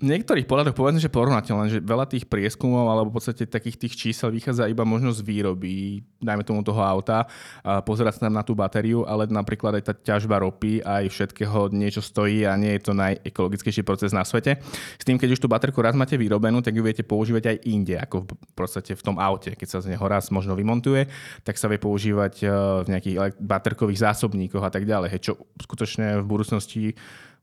niektorých 0.00 0.48
pohľadoch 0.48 0.76
povedzme, 0.76 1.00
že 1.00 1.12
porovnateľné, 1.12 1.64
že 1.68 1.78
veľa 1.84 2.08
tých 2.08 2.24
prieskumov 2.26 2.88
alebo 2.88 3.12
v 3.12 3.16
podstate 3.20 3.44
takých 3.46 3.76
tých 3.76 3.94
čísel 3.96 4.32
vychádza 4.32 4.66
iba 4.66 4.82
možno 4.82 5.12
z 5.12 5.20
výroby, 5.20 6.00
dajme 6.18 6.42
tomu 6.42 6.64
toho 6.64 6.80
auta, 6.80 7.28
a 7.60 7.84
pozerať 7.84 8.18
sa 8.18 8.28
tam 8.28 8.34
na 8.36 8.44
tú 8.44 8.56
batériu, 8.56 9.04
ale 9.04 9.28
napríklad 9.28 9.80
aj 9.80 9.84
tá 9.84 9.94
ťažba 9.94 10.40
ropy, 10.40 10.80
aj 10.80 11.08
všetkého 11.12 11.68
niečo 11.70 12.00
stojí 12.00 12.48
a 12.48 12.56
nie 12.56 12.80
je 12.80 12.90
to 12.90 12.92
najekologickejší 12.96 13.84
proces 13.84 14.10
na 14.16 14.24
svete. 14.24 14.58
S 14.96 15.04
tým, 15.04 15.20
keď 15.20 15.36
už 15.36 15.40
tú 15.44 15.48
baterku 15.48 15.78
raz 15.84 15.92
máte 15.92 16.16
vyrobenú, 16.16 16.64
tak 16.64 16.74
ju 16.74 16.82
viete 16.82 17.04
používať 17.04 17.44
aj 17.52 17.56
inde, 17.68 17.94
ako 18.00 18.24
v 18.26 18.54
podstate 18.56 18.96
v 18.96 19.02
tom 19.04 19.16
aute. 19.20 19.52
Keď 19.54 19.68
sa 19.68 19.78
z 19.84 19.92
neho 19.92 20.04
raz 20.08 20.32
možno 20.32 20.56
vymontuje, 20.56 21.06
tak 21.44 21.60
sa 21.60 21.68
vie 21.68 21.76
používať 21.76 22.34
e, 22.42 22.46
v 22.84 22.88
nejakých 22.88 23.16
baterkových 23.36 24.00
zásobníkoch 24.00 24.64
a 24.64 24.72
tak 24.72 24.88
ďalej, 24.88 25.20
čo 25.20 25.36
skutočne 25.60 26.20
v 26.20 26.26
budúcnosti 26.26 26.96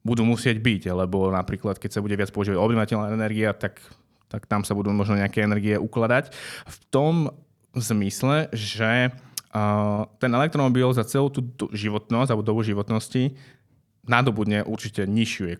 budú 0.08 0.24
musieť 0.24 0.64
byť, 0.64 0.96
lebo 0.96 1.28
napríklad, 1.28 1.76
keď 1.76 2.00
sa 2.00 2.04
bude 2.04 2.16
viac 2.16 2.32
používať 2.32 2.56
obývateľná 2.56 3.12
energia, 3.12 3.52
tak, 3.52 3.84
tak 4.32 4.48
tam 4.48 4.64
sa 4.64 4.72
budú 4.72 4.96
možno 4.96 5.20
nejaké 5.20 5.44
energie 5.44 5.76
ukladať. 5.76 6.32
V 6.64 6.78
tom 6.88 7.36
zmysle, 7.76 8.48
že 8.56 9.12
uh, 9.12 10.08
ten 10.24 10.32
elektromobil 10.32 10.88
za 10.96 11.04
celú 11.04 11.28
tú 11.28 11.68
životnosť 11.76 12.32
alebo 12.32 12.48
dobu 12.48 12.64
životnosti 12.64 13.36
nadobudne 14.08 14.64
určite 14.64 15.04
nižšiu 15.04 15.60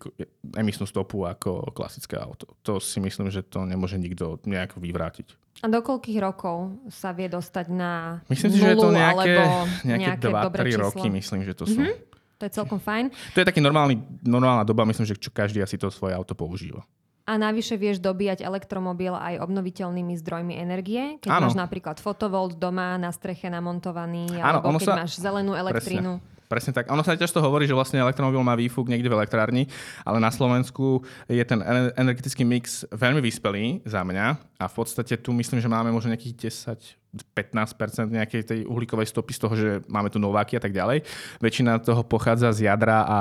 emisnú 0.56 0.88
stopu 0.88 1.28
ako 1.28 1.68
klasické 1.76 2.16
auto. 2.16 2.56
To 2.64 2.80
si 2.80 2.98
myslím, 2.98 3.28
že 3.28 3.44
to 3.44 3.68
nemôže 3.68 4.00
nikto 4.00 4.40
nejak 4.48 4.74
vyvrátiť. 4.80 5.36
A 5.58 5.66
do 5.68 5.84
koľkých 5.84 6.18
rokov 6.22 6.80
sa 6.88 7.12
vie 7.12 7.28
dostať 7.28 7.66
na 7.68 8.22
Myslím 8.32 8.50
si, 8.54 8.58
že 8.62 8.72
je 8.72 8.78
to 8.78 8.94
nejaké, 8.94 9.36
nejaké, 9.84 10.22
nejaké 10.22 10.74
2-3 10.80 10.86
roky, 10.86 11.06
myslím, 11.12 11.40
že 11.44 11.54
to 11.54 11.68
sú. 11.68 11.82
Mm-hmm. 11.82 12.07
To 12.38 12.46
je 12.46 12.54
celkom 12.54 12.78
fajn. 12.78 13.10
To 13.34 13.38
je 13.42 13.46
taký 13.46 13.58
normálny, 13.58 13.98
normálna 14.22 14.62
doba, 14.62 14.86
myslím, 14.86 15.10
že 15.10 15.18
čo 15.18 15.34
každý 15.34 15.58
asi 15.58 15.74
to 15.74 15.90
svoje 15.90 16.14
auto 16.14 16.38
používa. 16.38 16.86
A 17.28 17.36
navyše 17.36 17.76
vieš 17.76 18.00
dobíjať 18.00 18.40
elektromobil 18.40 19.12
aj 19.12 19.44
obnoviteľnými 19.44 20.16
zdrojmi 20.16 20.54
energie, 20.56 21.20
keď 21.20 21.28
ano. 21.28 21.44
máš 21.44 21.58
napríklad 21.60 22.00
fotovolt 22.00 22.56
doma 22.56 22.96
na 22.96 23.12
streche 23.12 23.52
namontovaný, 23.52 24.40
ano, 24.40 24.64
alebo 24.64 24.80
keď 24.80 24.88
sa... 24.88 24.96
máš 25.04 25.20
zelenú 25.20 25.52
elektrínu. 25.52 26.22
Presne. 26.24 26.36
Presne 26.48 26.72
tak. 26.72 26.88
Ono 26.88 27.04
sa 27.04 27.12
často 27.12 27.44
hovorí, 27.44 27.68
že 27.68 27.76
vlastne 27.76 28.00
elektromobil 28.00 28.40
má 28.40 28.56
výfuk 28.56 28.88
niekde 28.88 29.12
v 29.12 29.20
elektrárni, 29.20 29.68
ale 30.00 30.16
na 30.16 30.32
Slovensku 30.32 31.04
je 31.28 31.44
ten 31.44 31.60
energetický 31.92 32.40
mix 32.40 32.88
veľmi 32.88 33.20
vyspelý 33.20 33.84
za 33.84 34.00
mňa 34.00 34.56
a 34.56 34.64
v 34.64 34.74
podstate 34.74 35.20
tu 35.20 35.36
myslím, 35.36 35.60
že 35.60 35.68
máme 35.68 35.92
možno 35.92 36.08
nejakých 36.16 36.64
10 36.64 37.07
15% 37.08 38.12
nejakej 38.12 38.42
tej 38.44 38.60
uhlíkovej 38.68 39.08
stopy 39.08 39.32
z 39.32 39.40
toho, 39.40 39.54
že 39.56 39.68
máme 39.88 40.12
tu 40.12 40.20
Nováky 40.20 40.60
a 40.60 40.62
tak 40.62 40.76
ďalej. 40.76 41.08
Väčšina 41.40 41.80
toho 41.80 42.04
pochádza 42.04 42.52
z 42.52 42.68
jadra 42.68 43.04
a 43.08 43.18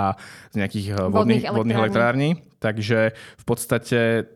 z 0.52 0.56
nejakých 0.60 0.88
eh, 0.91 1.08
vodných, 1.08 1.43
vodných 1.47 1.80
elektrární. 1.80 2.30
Takže 2.58 3.15
v 3.15 3.45
podstate 3.45 4.28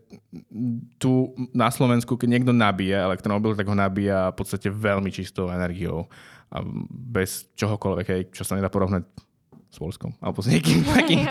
tu 1.02 1.34
na 1.52 1.74
Slovensku, 1.74 2.16
keď 2.16 2.30
niekto 2.30 2.54
nabíja 2.54 3.10
elektromobil, 3.10 3.58
tak 3.58 3.68
ho 3.68 3.76
nabíja 3.76 4.32
v 4.32 4.38
podstate 4.38 4.70
veľmi 4.70 5.10
čistou 5.12 5.50
energiou. 5.52 6.08
A 6.52 6.64
bez 6.92 7.48
čohokoľvek, 7.58 8.32
čo 8.32 8.44
sa 8.44 8.56
nedá 8.56 8.68
porovnať 8.72 9.04
s 9.72 9.78
Polskom 9.80 10.12
alebo 10.20 10.44
s 10.44 10.52
niekým 10.52 10.84
takým. 10.96 11.28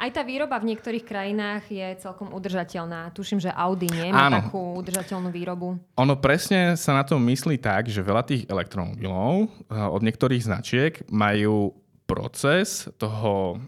Aj 0.00 0.08
tá 0.08 0.24
výroba 0.24 0.56
v 0.56 0.72
niektorých 0.72 1.04
krajinách 1.04 1.68
je 1.68 1.84
celkom 2.00 2.32
udržateľná. 2.32 3.12
Tuším, 3.12 3.36
že 3.36 3.52
Audi 3.52 3.84
nie 3.92 4.08
má 4.08 4.32
Áno. 4.32 4.40
takú 4.40 4.80
udržateľnú 4.80 5.28
výrobu. 5.28 5.76
Ono 6.00 6.14
presne 6.16 6.72
sa 6.80 6.96
na 6.96 7.04
to 7.04 7.20
myslí 7.20 7.60
tak, 7.60 7.84
že 7.92 8.00
veľa 8.00 8.24
tých 8.24 8.48
elektromobilov 8.48 9.44
eh, 9.44 9.76
od 9.76 10.00
niektorých 10.00 10.40
značiek 10.40 11.04
majú 11.12 11.76
proces 12.10 12.90
toho 12.98 13.62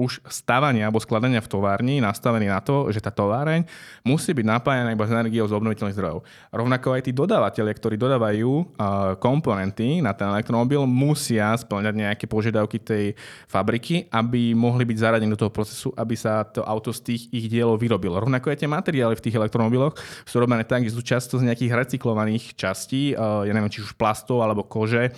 už 0.00 0.24
stavania 0.24 0.88
alebo 0.88 0.96
skladania 0.96 1.44
v 1.44 1.52
továrni 1.52 2.00
nastavený 2.00 2.48
na 2.48 2.64
to, 2.64 2.88
že 2.88 3.04
tá 3.04 3.12
továreň 3.12 3.68
musí 4.00 4.32
byť 4.32 4.46
napájana 4.48 4.96
iba 4.96 5.04
z 5.04 5.12
energiou 5.12 5.44
z 5.44 5.52
obnoviteľných 5.52 5.92
zdrojov. 5.92 6.24
Rovnako 6.56 6.88
aj 6.96 7.02
tí 7.04 7.12
dodávateľe, 7.12 7.68
ktorí 7.76 8.00
dodávajú 8.00 8.80
komponenty 9.20 10.00
na 10.00 10.16
ten 10.16 10.32
elektromobil, 10.32 10.88
musia 10.88 11.52
splňať 11.52 11.92
nejaké 11.92 12.24
požiadavky 12.24 12.80
tej 12.80 13.04
fabriky, 13.44 14.08
aby 14.08 14.56
mohli 14.56 14.88
byť 14.88 14.96
zaradení 14.96 15.28
do 15.36 15.40
toho 15.44 15.52
procesu, 15.52 15.92
aby 15.92 16.16
sa 16.16 16.48
to 16.48 16.64
auto 16.64 16.96
z 16.96 17.12
tých 17.12 17.22
ich 17.28 17.52
dielov 17.52 17.76
vyrobilo. 17.76 18.16
Rovnako 18.16 18.48
aj 18.48 18.64
tie 18.64 18.72
materiály 18.72 19.20
v 19.20 19.24
tých 19.28 19.36
elektromobiloch 19.36 20.00
sú 20.24 20.40
robené 20.40 20.64
tak, 20.64 20.88
že 20.88 20.96
sú 20.96 21.04
často 21.04 21.36
z 21.36 21.44
nejakých 21.44 21.76
recyklovaných 21.76 22.56
častí, 22.56 23.12
ja 23.12 23.52
neviem, 23.52 23.68
či 23.68 23.84
už 23.84 23.92
plastov 24.00 24.40
alebo 24.40 24.64
kože 24.64 25.12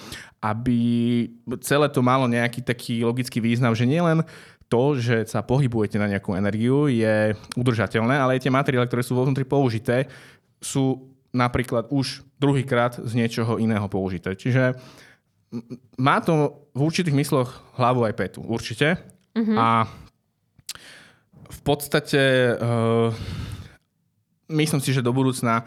aby 0.44 0.80
celé 1.64 1.88
to 1.88 2.04
malo 2.04 2.28
nejaký 2.28 2.60
taký 2.60 3.00
logický 3.00 3.40
význam, 3.40 3.72
že 3.72 3.88
nielen 3.88 4.20
to, 4.68 5.00
že 5.00 5.24
sa 5.24 5.40
pohybujete 5.40 5.96
na 5.96 6.04
nejakú 6.04 6.36
energiu, 6.36 6.84
je 6.92 7.32
udržateľné, 7.56 8.20
ale 8.20 8.36
aj 8.36 8.44
tie 8.44 8.52
materiály, 8.52 8.84
ktoré 8.84 9.00
sú 9.00 9.16
vo 9.16 9.24
vnútri 9.24 9.48
použité, 9.48 10.04
sú 10.60 11.08
napríklad 11.32 11.88
už 11.88 12.20
druhýkrát 12.36 13.00
z 13.00 13.12
niečoho 13.16 13.56
iného 13.56 13.88
použité. 13.88 14.36
Čiže 14.36 14.76
má 15.96 16.20
to 16.20 16.66
v 16.76 16.80
určitých 16.84 17.16
mysloch 17.16 17.50
hlavu 17.80 18.04
aj 18.04 18.14
petu, 18.18 18.40
určite. 18.44 19.00
Mm-hmm. 19.32 19.56
A 19.56 19.88
v 21.48 21.60
podstate 21.62 22.54
uh, 22.58 23.14
myslím 24.50 24.82
si, 24.82 24.90
že 24.92 25.04
do 25.04 25.14
budúcna 25.14 25.64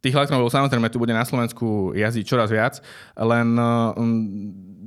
Tých 0.00 0.16
elektromobilov 0.16 0.52
samozrejme 0.52 0.88
tu 0.88 0.96
bude 0.96 1.12
na 1.12 1.28
Slovensku 1.28 1.92
jazdiť 1.92 2.24
čoraz 2.24 2.48
viac, 2.48 2.80
len 3.16 3.56
um, 3.56 4.80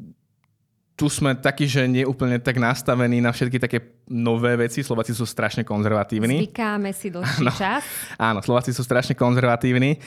tu 0.94 1.10
sme 1.10 1.34
takí, 1.34 1.66
že 1.66 1.90
nie 1.90 2.06
úplne 2.06 2.38
tak 2.38 2.62
nastavení 2.62 3.18
na 3.18 3.34
všetky 3.34 3.58
také 3.58 3.78
nové 4.10 4.54
veci. 4.58 4.86
Slováci 4.86 5.18
sú 5.18 5.26
strašne 5.26 5.66
konzervatívni. 5.66 6.46
Zvykáme 6.46 6.94
si 6.94 7.10
dlhší 7.16 7.46
no, 7.46 7.54
čas. 7.54 7.82
Áno, 8.22 8.46
Slováci 8.46 8.70
sú 8.72 8.86
strašne 8.86 9.18
konzervatívni 9.18 9.98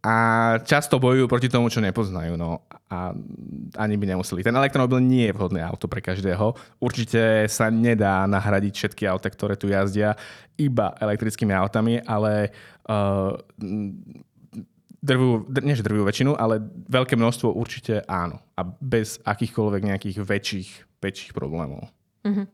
a 0.00 0.14
často 0.64 0.96
bojujú 0.96 1.28
proti 1.28 1.52
tomu, 1.52 1.68
čo 1.68 1.84
nepoznajú. 1.84 2.38
No. 2.38 2.64
A 2.88 3.12
ani 3.76 3.94
by 4.00 4.16
nemuseli. 4.16 4.40
Ten 4.40 4.56
elektromobil 4.56 5.02
nie 5.04 5.28
je 5.28 5.36
vhodné 5.36 5.60
auto 5.60 5.92
pre 5.92 6.00
každého. 6.00 6.56
Určite 6.80 7.44
sa 7.52 7.68
nedá 7.68 8.24
nahradiť 8.24 8.72
všetky 8.72 9.04
auta, 9.04 9.28
ktoré 9.28 9.60
tu 9.60 9.68
jazdia 9.68 10.16
iba 10.56 10.96
elektrickými 10.96 11.52
autami, 11.52 12.00
ale 12.06 12.48
uh, 12.88 13.36
drvú, 15.00 15.48
nie 15.64 15.76
že 15.76 15.84
drvú 15.84 16.04
väčšinu, 16.04 16.36
ale 16.36 16.60
veľké 16.88 17.16
množstvo 17.16 17.52
určite 17.52 18.04
áno. 18.06 18.40
A 18.56 18.64
bez 18.64 19.18
akýchkoľvek 19.24 19.82
nejakých 19.88 20.18
väčších, 20.20 20.70
väčších 21.00 21.32
problémov. 21.32 21.88
Uh-huh. 22.24 22.46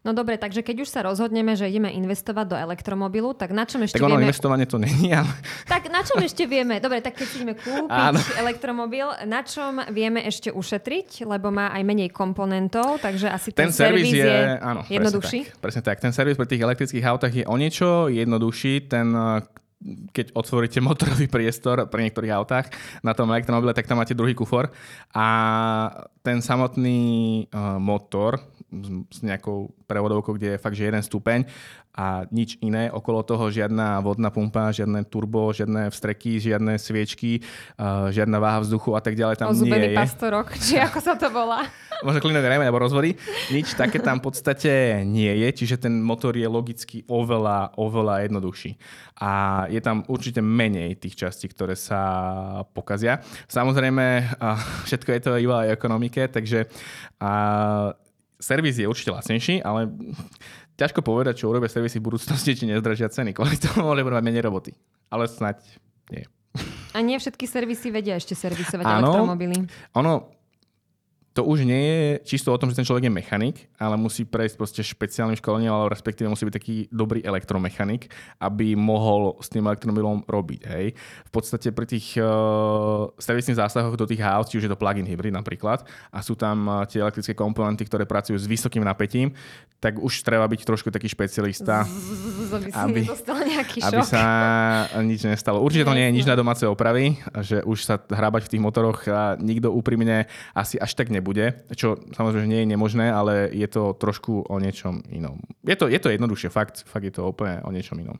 No 0.00 0.16
dobre, 0.16 0.40
takže 0.40 0.64
keď 0.64 0.80
už 0.80 0.88
sa 0.88 1.04
rozhodneme, 1.04 1.52
že 1.52 1.68
ideme 1.68 1.92
investovať 1.92 2.46
do 2.48 2.56
elektromobilu, 2.56 3.36
tak 3.36 3.52
na 3.52 3.68
čom 3.68 3.84
ešte 3.84 4.00
tak 4.00 4.08
ono 4.08 4.16
vieme... 4.16 4.32
investovanie 4.32 4.64
to 4.64 4.80
není, 4.80 5.12
ale... 5.12 5.28
Tak 5.68 5.92
na 5.92 6.00
čom 6.00 6.16
ešte 6.24 6.48
vieme? 6.48 6.80
Dobre, 6.80 7.04
tak 7.04 7.20
keď 7.20 7.26
si 7.28 7.44
ideme 7.44 7.52
kúpiť 7.52 7.92
Áno. 7.92 8.16
elektromobil, 8.40 9.12
na 9.28 9.44
čom 9.44 9.76
vieme 9.92 10.24
ešte 10.24 10.48
ušetriť, 10.56 11.28
lebo 11.28 11.52
má 11.52 11.68
aj 11.76 11.84
menej 11.84 12.08
komponentov, 12.16 12.96
takže 13.04 13.28
asi 13.28 13.52
ten, 13.52 13.68
ten 13.68 13.76
servis 13.76 14.08
je, 14.08 14.24
je 14.24 14.56
áno, 14.64 14.88
jednoduchší? 14.88 15.40
Presne 15.44 15.52
tak, 15.52 15.60
presne 15.60 15.82
tak. 15.84 15.96
Ten 16.00 16.12
servis 16.16 16.40
pre 16.40 16.48
tých 16.48 16.64
elektrických 16.64 17.04
autách 17.04 17.34
je 17.36 17.44
o 17.44 17.56
niečo 17.60 18.08
jednoduchší. 18.08 18.88
Ten 18.88 19.12
keď 20.12 20.36
otvoríte 20.36 20.78
motorový 20.88 21.26
priestor 21.26 21.88
pri 21.88 22.08
niektorých 22.08 22.32
autách 22.32 22.66
na 23.00 23.16
tom 23.16 23.32
elektromobile, 23.32 23.72
tak 23.72 23.88
tam 23.88 23.98
máte 24.00 24.16
druhý 24.16 24.36
kufor. 24.36 24.68
A 25.16 25.26
ten 26.20 26.44
samotný 26.44 27.44
uh, 27.48 27.80
motor 27.80 28.38
s, 29.10 29.20
nejakou 29.20 29.74
prevodovkou, 29.90 30.38
kde 30.38 30.54
je 30.56 30.62
fakt, 30.62 30.78
že 30.78 30.86
jeden 30.86 31.02
stupeň 31.02 31.44
a 31.90 32.22
nič 32.30 32.54
iné. 32.62 32.86
Okolo 32.88 33.26
toho 33.26 33.50
žiadna 33.50 33.98
vodná 33.98 34.30
pumpa, 34.30 34.70
žiadne 34.70 35.02
turbo, 35.10 35.50
žiadne 35.50 35.90
vstreky, 35.90 36.38
žiadne 36.38 36.78
sviečky, 36.78 37.42
žiadna 38.14 38.38
váha 38.38 38.62
vzduchu 38.62 38.94
a 38.94 39.02
tak 39.02 39.18
ďalej 39.18 39.42
tam 39.42 39.50
Ozubený 39.50 39.90
nie 39.90 39.92
je. 39.94 39.98
pastorok, 39.98 40.54
či 40.64 40.78
ako 40.78 40.98
sa 41.02 41.18
to 41.18 41.26
volá. 41.34 41.66
Možno 42.06 42.22
klinové 42.22 42.48
rejme 42.48 42.64
alebo 42.64 42.80
rozvody. 42.80 43.12
Nič 43.52 43.76
také 43.76 44.00
tam 44.00 44.22
v 44.22 44.32
podstate 44.32 45.02
nie 45.04 45.34
je, 45.44 45.48
čiže 45.52 45.82
ten 45.82 46.00
motor 46.00 46.32
je 46.32 46.48
logicky 46.48 47.04
oveľa, 47.10 47.76
oveľa 47.76 48.24
jednoduchší. 48.24 48.78
A 49.20 49.30
je 49.68 49.80
tam 49.84 50.06
určite 50.08 50.40
menej 50.40 50.96
tých 50.96 51.18
častí, 51.18 51.50
ktoré 51.50 51.76
sa 51.76 52.00
pokazia. 52.72 53.20
Samozrejme, 53.50 54.38
všetko 54.88 55.10
je 55.12 55.20
to 55.20 55.32
iba 55.36 55.66
aj 55.66 55.76
ekonomike, 55.76 56.22
takže 56.30 56.70
uh, 57.20 57.92
servis 58.40 58.80
je 58.80 58.88
určite 58.88 59.12
lacnejší, 59.12 59.60
ale 59.60 59.92
ťažko 60.80 61.04
povedať, 61.04 61.44
čo 61.44 61.52
urobia 61.52 61.68
servisy 61.68 62.00
v 62.00 62.08
budúcnosti, 62.10 62.56
či 62.56 62.64
nezdražia 62.64 63.12
ceny. 63.12 63.36
Kvôli 63.36 63.60
tomu 63.60 63.86
môže 63.86 64.02
mať 64.02 64.24
menej 64.24 64.42
roboty. 64.48 64.72
Ale 65.12 65.28
snať 65.28 65.60
nie. 66.10 66.24
A 66.90 66.98
nie 67.04 67.20
všetky 67.20 67.46
servisy 67.46 67.94
vedia 67.94 68.18
ešte 68.18 68.34
servisovať 68.34 68.82
ano, 68.82 69.14
elektromobily. 69.14 69.70
Ono, 69.94 70.26
to 71.30 71.46
už 71.46 71.62
nie 71.62 71.78
je 71.78 72.08
čisto 72.26 72.50
o 72.50 72.58
tom, 72.58 72.74
že 72.74 72.82
ten 72.82 72.86
človek 72.86 73.06
je 73.06 73.12
mechanik, 73.12 73.56
ale 73.78 73.94
musí 73.94 74.26
prejsť 74.26 74.56
proste 74.58 74.82
špeciálnym 74.82 75.38
školením, 75.38 75.70
alebo 75.70 75.94
respektíve 75.94 76.26
musí 76.26 76.42
byť 76.42 76.56
taký 76.58 76.76
dobrý 76.90 77.22
elektromechanik, 77.22 78.10
aby 78.42 78.74
mohol 78.74 79.38
s 79.38 79.46
tým 79.46 79.62
elektromobilom 79.62 80.26
robiť. 80.26 80.60
Hej. 80.66 80.98
V 80.98 81.30
podstate 81.30 81.70
pri 81.70 81.86
tých 81.86 82.18
uh, 82.18 83.14
servisných 83.14 83.62
zásahoch 83.62 83.94
do 83.94 84.10
tých 84.10 84.26
aut, 84.26 84.50
či 84.50 84.58
už 84.58 84.66
je 84.66 84.72
to 84.74 84.80
plug-in 84.80 85.06
hybrid 85.06 85.30
napríklad, 85.30 85.86
a 86.10 86.18
sú 86.18 86.34
tam 86.34 86.66
uh, 86.66 86.82
tie 86.82 86.98
elektrické 86.98 87.30
komponenty, 87.38 87.86
ktoré 87.86 88.10
pracujú 88.10 88.34
s 88.34 88.50
vysokým 88.50 88.82
napätím, 88.82 89.30
tak 89.78 90.02
už 90.02 90.26
treba 90.26 90.50
byť 90.50 90.60
trošku 90.66 90.90
taký 90.90 91.08
špecialista, 91.08 91.86
aby, 92.74 93.06
aby 93.80 94.02
sa 94.04 94.22
nič 95.00 95.24
nestalo. 95.24 95.62
Určite 95.62 95.86
to 95.86 95.96
nie 95.96 96.10
je 96.10 96.16
nič 96.20 96.26
na 96.28 96.36
domáce 96.36 96.66
opravy, 96.68 97.16
že 97.40 97.62
už 97.64 97.86
sa 97.86 97.96
hrábať 97.96 98.50
v 98.50 98.50
tých 98.52 98.62
motoroch 98.66 99.00
a 99.08 99.40
nikto 99.40 99.72
úprimne 99.72 100.28
asi 100.52 100.76
až 100.76 100.92
tak 100.92 101.08
nebude, 101.20 101.68
čo 101.76 102.00
samozrejme 102.16 102.48
nie 102.48 102.64
je 102.64 102.72
nemožné, 102.72 103.12
ale 103.12 103.52
je 103.52 103.68
to 103.68 103.92
trošku 103.92 104.48
o 104.48 104.56
niečom 104.56 105.04
inom. 105.12 105.44
Je 105.62 105.76
to, 105.76 105.86
je 105.86 106.00
to 106.00 106.08
jednoduchšie, 106.08 106.48
fakt, 106.48 106.88
fakt 106.88 107.04
je 107.04 107.14
to 107.14 107.28
úplne 107.28 107.60
o 107.62 107.70
niečom 107.70 108.00
inom. 108.00 108.16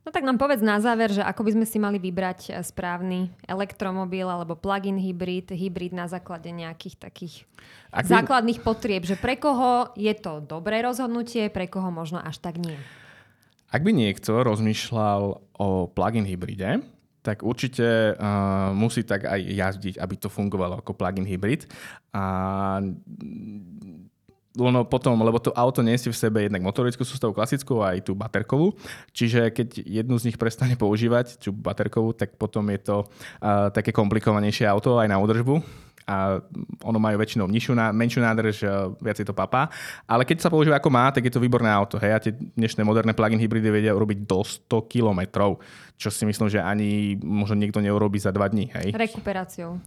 No 0.00 0.08
tak 0.08 0.24
nám 0.24 0.40
povedz 0.40 0.64
na 0.64 0.80
záver, 0.80 1.12
že 1.12 1.20
ako 1.20 1.44
by 1.44 1.50
sme 1.60 1.66
si 1.68 1.76
mali 1.76 2.00
vybrať 2.00 2.40
eh, 2.50 2.64
správny 2.64 3.30
elektromobil 3.44 4.24
alebo 4.24 4.56
plug-in 4.56 4.96
hybrid, 4.96 5.52
hybrid 5.52 5.92
na 5.92 6.08
základe 6.08 6.48
nejakých 6.48 6.96
takých 6.96 7.44
Ak 7.92 8.08
by... 8.08 8.18
základných 8.18 8.60
potrieb, 8.64 9.04
že 9.04 9.20
pre 9.20 9.36
koho 9.36 9.92
je 9.94 10.12
to 10.16 10.40
dobré 10.40 10.80
rozhodnutie, 10.80 11.52
pre 11.52 11.68
koho 11.68 11.92
možno 11.92 12.18
až 12.18 12.40
tak 12.40 12.56
nie. 12.56 12.76
Ak 13.70 13.86
by 13.86 13.94
niekto 13.94 14.42
rozmýšľal 14.42 15.22
o 15.62 15.68
plug-in 15.86 16.26
hybride, 16.26 16.82
tak 17.20 17.44
určite 17.44 18.16
uh, 18.16 18.72
musí 18.72 19.04
tak 19.04 19.28
aj 19.28 19.40
jazdiť, 19.40 19.94
aby 20.00 20.14
to 20.16 20.32
fungovalo 20.32 20.80
ako 20.80 20.96
plug-in 20.96 21.28
hybrid. 21.28 21.68
A 22.16 22.24
ono 24.58 24.82
potom, 24.82 25.14
lebo 25.22 25.38
to 25.38 25.54
auto 25.54 25.78
nesie 25.78 26.10
v 26.10 26.18
sebe 26.18 26.38
jednak 26.42 26.64
motorickú 26.64 27.06
sústavu 27.06 27.30
klasickú 27.30 27.86
a 27.86 27.94
aj 27.94 28.10
tú 28.10 28.18
baterkovú. 28.18 28.74
Čiže 29.14 29.54
keď 29.54 29.84
jednu 29.86 30.18
z 30.18 30.26
nich 30.32 30.38
prestane 30.40 30.74
používať, 30.74 31.38
tú 31.38 31.54
baterkovú, 31.54 32.16
tak 32.16 32.34
potom 32.34 32.66
je 32.74 32.80
to 32.82 32.96
uh, 33.06 33.70
také 33.70 33.94
komplikovanejšie 33.94 34.66
auto 34.66 34.98
aj 34.98 35.06
na 35.06 35.22
údržbu 35.22 35.62
a 36.10 36.42
ono 36.82 36.98
majú 36.98 37.14
väčšinou 37.22 37.46
nižšiu, 37.46 37.78
menšiu 37.94 38.18
nádrž, 38.18 38.66
viac 38.98 39.14
je 39.14 39.22
to 39.22 39.30
papa. 39.30 39.70
Ale 40.10 40.26
keď 40.26 40.42
sa 40.42 40.50
používa 40.50 40.82
ako 40.82 40.90
má, 40.90 41.14
tak 41.14 41.30
je 41.30 41.32
to 41.32 41.38
výborné 41.38 41.70
auto. 41.70 42.02
Hej, 42.02 42.12
a 42.12 42.18
tie 42.18 42.34
dnešné 42.34 42.82
moderné 42.82 43.14
plug-in 43.14 43.38
hybridy 43.38 43.70
vedia 43.70 43.94
urobiť 43.94 44.26
do 44.26 44.42
100 44.42 44.90
km, 44.90 45.54
čo 45.94 46.10
si 46.10 46.26
myslím, 46.26 46.50
že 46.50 46.58
ani 46.58 47.14
možno 47.22 47.54
niekto 47.54 47.78
neurobi 47.78 48.18
za 48.18 48.34
2 48.34 48.42
dní. 48.50 48.66
Hej. 48.74 48.98
Rekuperáciou. 48.98 49.78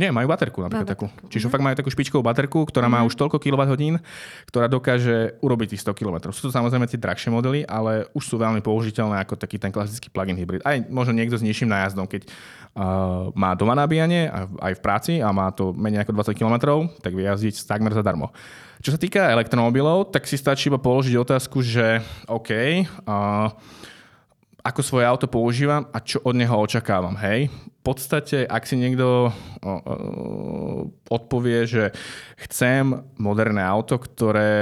Nie, 0.00 0.08
majú 0.08 0.32
baterku 0.32 0.64
napríklad 0.64 0.86
Má 0.86 0.92
takú. 0.96 1.06
Čiže 1.28 1.46
mhm. 1.48 1.52
fakt 1.52 1.64
majú 1.64 1.74
takú 1.76 1.90
špičkovú 1.92 2.22
baterku, 2.24 2.64
ktorá 2.64 2.88
má 2.88 3.04
už 3.04 3.12
toľko 3.20 3.36
kWh, 3.36 4.00
ktorá 4.48 4.66
dokáže 4.70 5.36
urobiť 5.44 5.76
tých 5.76 5.84
100 5.84 5.98
km. 5.98 6.16
Sú 6.32 6.48
to 6.48 6.50
samozrejme 6.54 6.88
tie 6.88 6.96
drahšie 6.96 7.28
modely, 7.28 7.68
ale 7.68 8.08
už 8.16 8.24
sú 8.24 8.40
veľmi 8.40 8.64
použiteľné 8.64 9.20
ako 9.20 9.36
taký 9.36 9.60
ten 9.60 9.68
klasický 9.68 10.08
plug-in 10.08 10.40
hybrid. 10.40 10.64
Aj 10.64 10.80
možno 10.88 11.12
niekto 11.12 11.36
s 11.36 11.44
nižším 11.44 11.68
nájazdom, 11.68 12.08
keď 12.08 12.24
uh, 12.26 13.28
má 13.36 13.52
doma 13.52 13.76
nabíjanie 13.76 14.32
aj 14.60 14.72
v 14.78 14.80
práci 14.80 15.12
a 15.20 15.28
má 15.36 15.52
to 15.52 15.76
menej 15.76 16.08
ako 16.08 16.16
20 16.16 16.38
km, 16.38 16.56
tak 17.04 17.12
vie 17.12 17.28
jazdiť 17.28 17.68
takmer 17.68 17.92
zadarmo. 17.92 18.32
Čo 18.80 18.96
sa 18.96 18.98
týka 19.00 19.28
elektromobilov, 19.28 20.08
tak 20.08 20.24
si 20.24 20.40
stačí 20.40 20.72
iba 20.72 20.80
položiť 20.80 21.12
otázku, 21.12 21.60
že 21.60 22.00
OK, 22.24 22.50
uh, 23.04 23.52
ako 24.64 24.80
svoje 24.80 25.04
auto 25.04 25.28
používam 25.28 25.88
a 25.92 26.00
čo 26.00 26.20
od 26.24 26.32
neho 26.36 26.56
očakávam. 26.56 27.16
Hej, 27.20 27.52
podstate, 27.80 28.44
ak 28.44 28.68
si 28.68 28.76
niekto 28.76 29.32
odpovie, 31.08 31.64
že 31.64 31.84
chcem 32.44 32.92
moderné 33.16 33.64
auto, 33.64 33.96
ktoré 33.96 34.52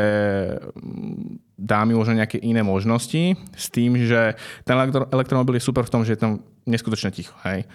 mm, 0.62 1.58
dá 1.58 1.82
mi 1.82 1.98
možno 1.98 2.14
nejaké 2.14 2.38
iné 2.38 2.62
možnosti, 2.62 3.34
s 3.58 3.66
tým, 3.74 3.98
že 4.06 4.38
ten 4.62 4.78
elektro- 4.78 5.10
elektromobil 5.10 5.58
je 5.58 5.66
super 5.66 5.82
v 5.82 5.92
tom, 5.92 6.02
že 6.06 6.14
je 6.14 6.22
tam 6.22 6.32
neskutočne 6.70 7.10
ticho. 7.10 7.34
Hej. 7.42 7.66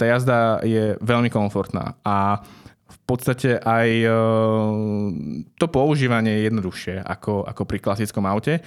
Tá 0.00 0.04
jazda 0.08 0.64
je 0.64 0.96
veľmi 1.04 1.28
komfortná 1.28 2.00
a 2.00 2.40
v 2.86 2.98
podstate 3.02 3.58
aj 3.60 3.88
to 5.58 5.66
používanie 5.68 6.38
je 6.38 6.46
jednoduchšie 6.48 7.02
ako, 7.02 7.42
ako 7.44 7.62
pri 7.66 7.78
klasickom 7.82 8.24
aute. 8.24 8.62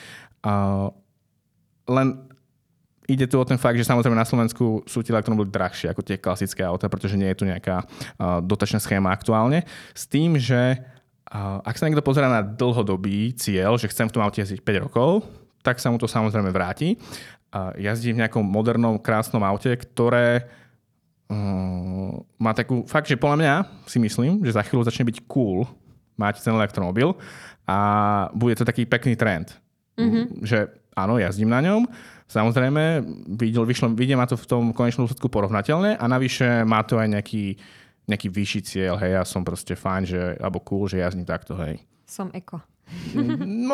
len 1.90 2.29
ide 3.10 3.26
tu 3.26 3.42
o 3.42 3.44
ten 3.44 3.58
fakt, 3.58 3.76
že 3.76 3.90
samozrejme 3.90 4.14
na 4.14 4.28
Slovensku 4.28 4.86
sú 4.86 5.02
tie 5.02 5.12
elektromobily 5.12 5.50
drahšie 5.50 5.90
ako 5.90 6.06
tie 6.06 6.22
klasické 6.22 6.62
auta, 6.62 6.86
pretože 6.86 7.18
nie 7.18 7.26
je 7.34 7.42
tu 7.42 7.46
nejaká 7.50 7.82
uh, 7.82 8.40
dotačná 8.40 8.78
schéma 8.78 9.10
aktuálne. 9.10 9.66
S 9.98 10.06
tým, 10.06 10.38
že 10.38 10.78
uh, 10.78 11.60
ak 11.66 11.76
sa 11.76 11.90
niekto 11.90 12.06
pozera 12.06 12.30
na 12.30 12.46
dlhodobý 12.46 13.34
cieľ, 13.34 13.82
že 13.82 13.90
chcem 13.90 14.06
v 14.06 14.14
tom 14.14 14.22
aute 14.22 14.40
jazdiť 14.46 14.62
5 14.62 14.86
rokov, 14.86 15.26
tak 15.66 15.82
sa 15.82 15.90
mu 15.90 15.98
to 15.98 16.06
samozrejme 16.06 16.54
vráti. 16.54 16.96
Uh, 17.50 17.74
jazdí 17.82 18.14
v 18.14 18.22
nejakom 18.22 18.46
modernom, 18.46 19.02
krásnom 19.02 19.42
aute, 19.42 19.74
ktoré 19.74 20.46
uh, 21.34 22.14
má 22.38 22.54
takú, 22.54 22.86
fakt, 22.86 23.10
že 23.10 23.18
podľa 23.18 23.38
mňa 23.42 23.56
si 23.90 23.98
myslím, 23.98 24.46
že 24.46 24.54
za 24.54 24.62
chvíľu 24.62 24.86
začne 24.86 25.10
byť 25.10 25.26
cool 25.26 25.66
mať 26.14 26.46
ten 26.46 26.54
elektromobil 26.54 27.18
a 27.66 27.78
bude 28.36 28.54
to 28.54 28.68
taký 28.68 28.86
pekný 28.86 29.18
trend. 29.18 29.56
Mm-hmm. 29.96 30.44
Že 30.44 30.79
áno, 30.96 31.22
jazdím 31.22 31.52
na 31.52 31.62
ňom, 31.62 31.90
Samozrejme, 32.30 33.02
videl, 33.42 33.66
vyšlo, 33.66 33.90
vidie 33.98 34.14
ma 34.14 34.30
to 34.30 34.38
v 34.38 34.46
tom 34.46 34.64
konečnom 34.70 35.10
úsledku 35.10 35.34
porovnateľné 35.34 35.98
a 35.98 36.06
navyše 36.06 36.62
má 36.62 36.86
to 36.86 37.02
aj 37.02 37.10
nejaký, 37.10 37.58
nejaký 38.06 38.30
vyšší 38.30 38.62
cieľ. 38.62 39.02
Hej, 39.02 39.12
ja 39.18 39.24
som 39.26 39.42
proste 39.42 39.74
fajn, 39.74 40.04
že, 40.06 40.22
alebo 40.38 40.62
cool, 40.62 40.86
že 40.86 41.02
jazdím 41.02 41.26
takto, 41.26 41.58
hej. 41.58 41.82
Som 42.06 42.30
eko. 42.30 42.62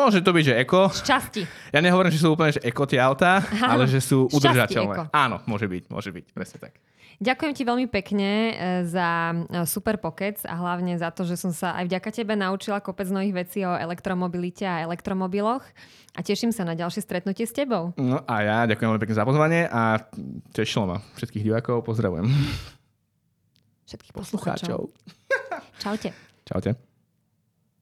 Môže 0.00 0.24
to 0.24 0.32
byť, 0.32 0.44
že 0.44 0.54
eko. 0.64 0.88
Šťastí. 0.88 1.44
Ja 1.68 1.84
nehovorím, 1.84 2.08
že 2.08 2.20
sú 2.20 2.32
úplne 2.32 2.56
že 2.56 2.64
eko 2.64 2.88
tie 2.88 2.96
autá, 2.96 3.44
ale 3.60 3.84
že 3.84 4.00
sú 4.00 4.24
udržateľné. 4.32 5.12
Áno, 5.12 5.44
môže 5.44 5.68
byť, 5.68 5.92
môže 5.92 6.08
byť, 6.08 6.24
presne 6.32 6.56
tak. 6.64 6.80
Ďakujem 7.16 7.52
ti 7.56 7.62
veľmi 7.64 7.86
pekne 7.88 8.30
e, 8.30 8.52
za 8.84 9.32
e, 9.32 9.64
super 9.64 9.96
pokec 9.96 10.44
a 10.44 10.54
hlavne 10.60 11.00
za 11.00 11.08
to, 11.08 11.24
že 11.24 11.40
som 11.40 11.48
sa 11.48 11.72
aj 11.80 11.88
vďaka 11.88 12.10
tebe 12.12 12.36
naučila 12.36 12.84
kopec 12.84 13.08
nových 13.08 13.46
vecí 13.46 13.64
o 13.64 13.72
elektromobilite 13.72 14.68
a 14.68 14.84
elektromobiloch 14.84 15.64
a 16.12 16.20
teším 16.20 16.52
sa 16.52 16.68
na 16.68 16.76
ďalšie 16.76 17.00
stretnutie 17.00 17.48
s 17.48 17.56
tebou. 17.56 17.96
No 17.96 18.20
a 18.28 18.34
ja 18.44 18.58
ďakujem 18.68 18.88
veľmi 18.92 19.02
pekne 19.02 19.16
za 19.16 19.24
pozvanie 19.24 19.64
a 19.64 20.00
tešilo 20.52 20.84
ma. 20.84 20.98
Všetkých 21.16 21.44
divákov 21.44 21.88
pozdravujem. 21.88 22.28
Všetkých 23.88 24.12
poslucháčov. 24.12 24.92
Poslucháčov. 24.92 25.80
Čaute. 25.80 26.10
Čaute. 26.44 26.85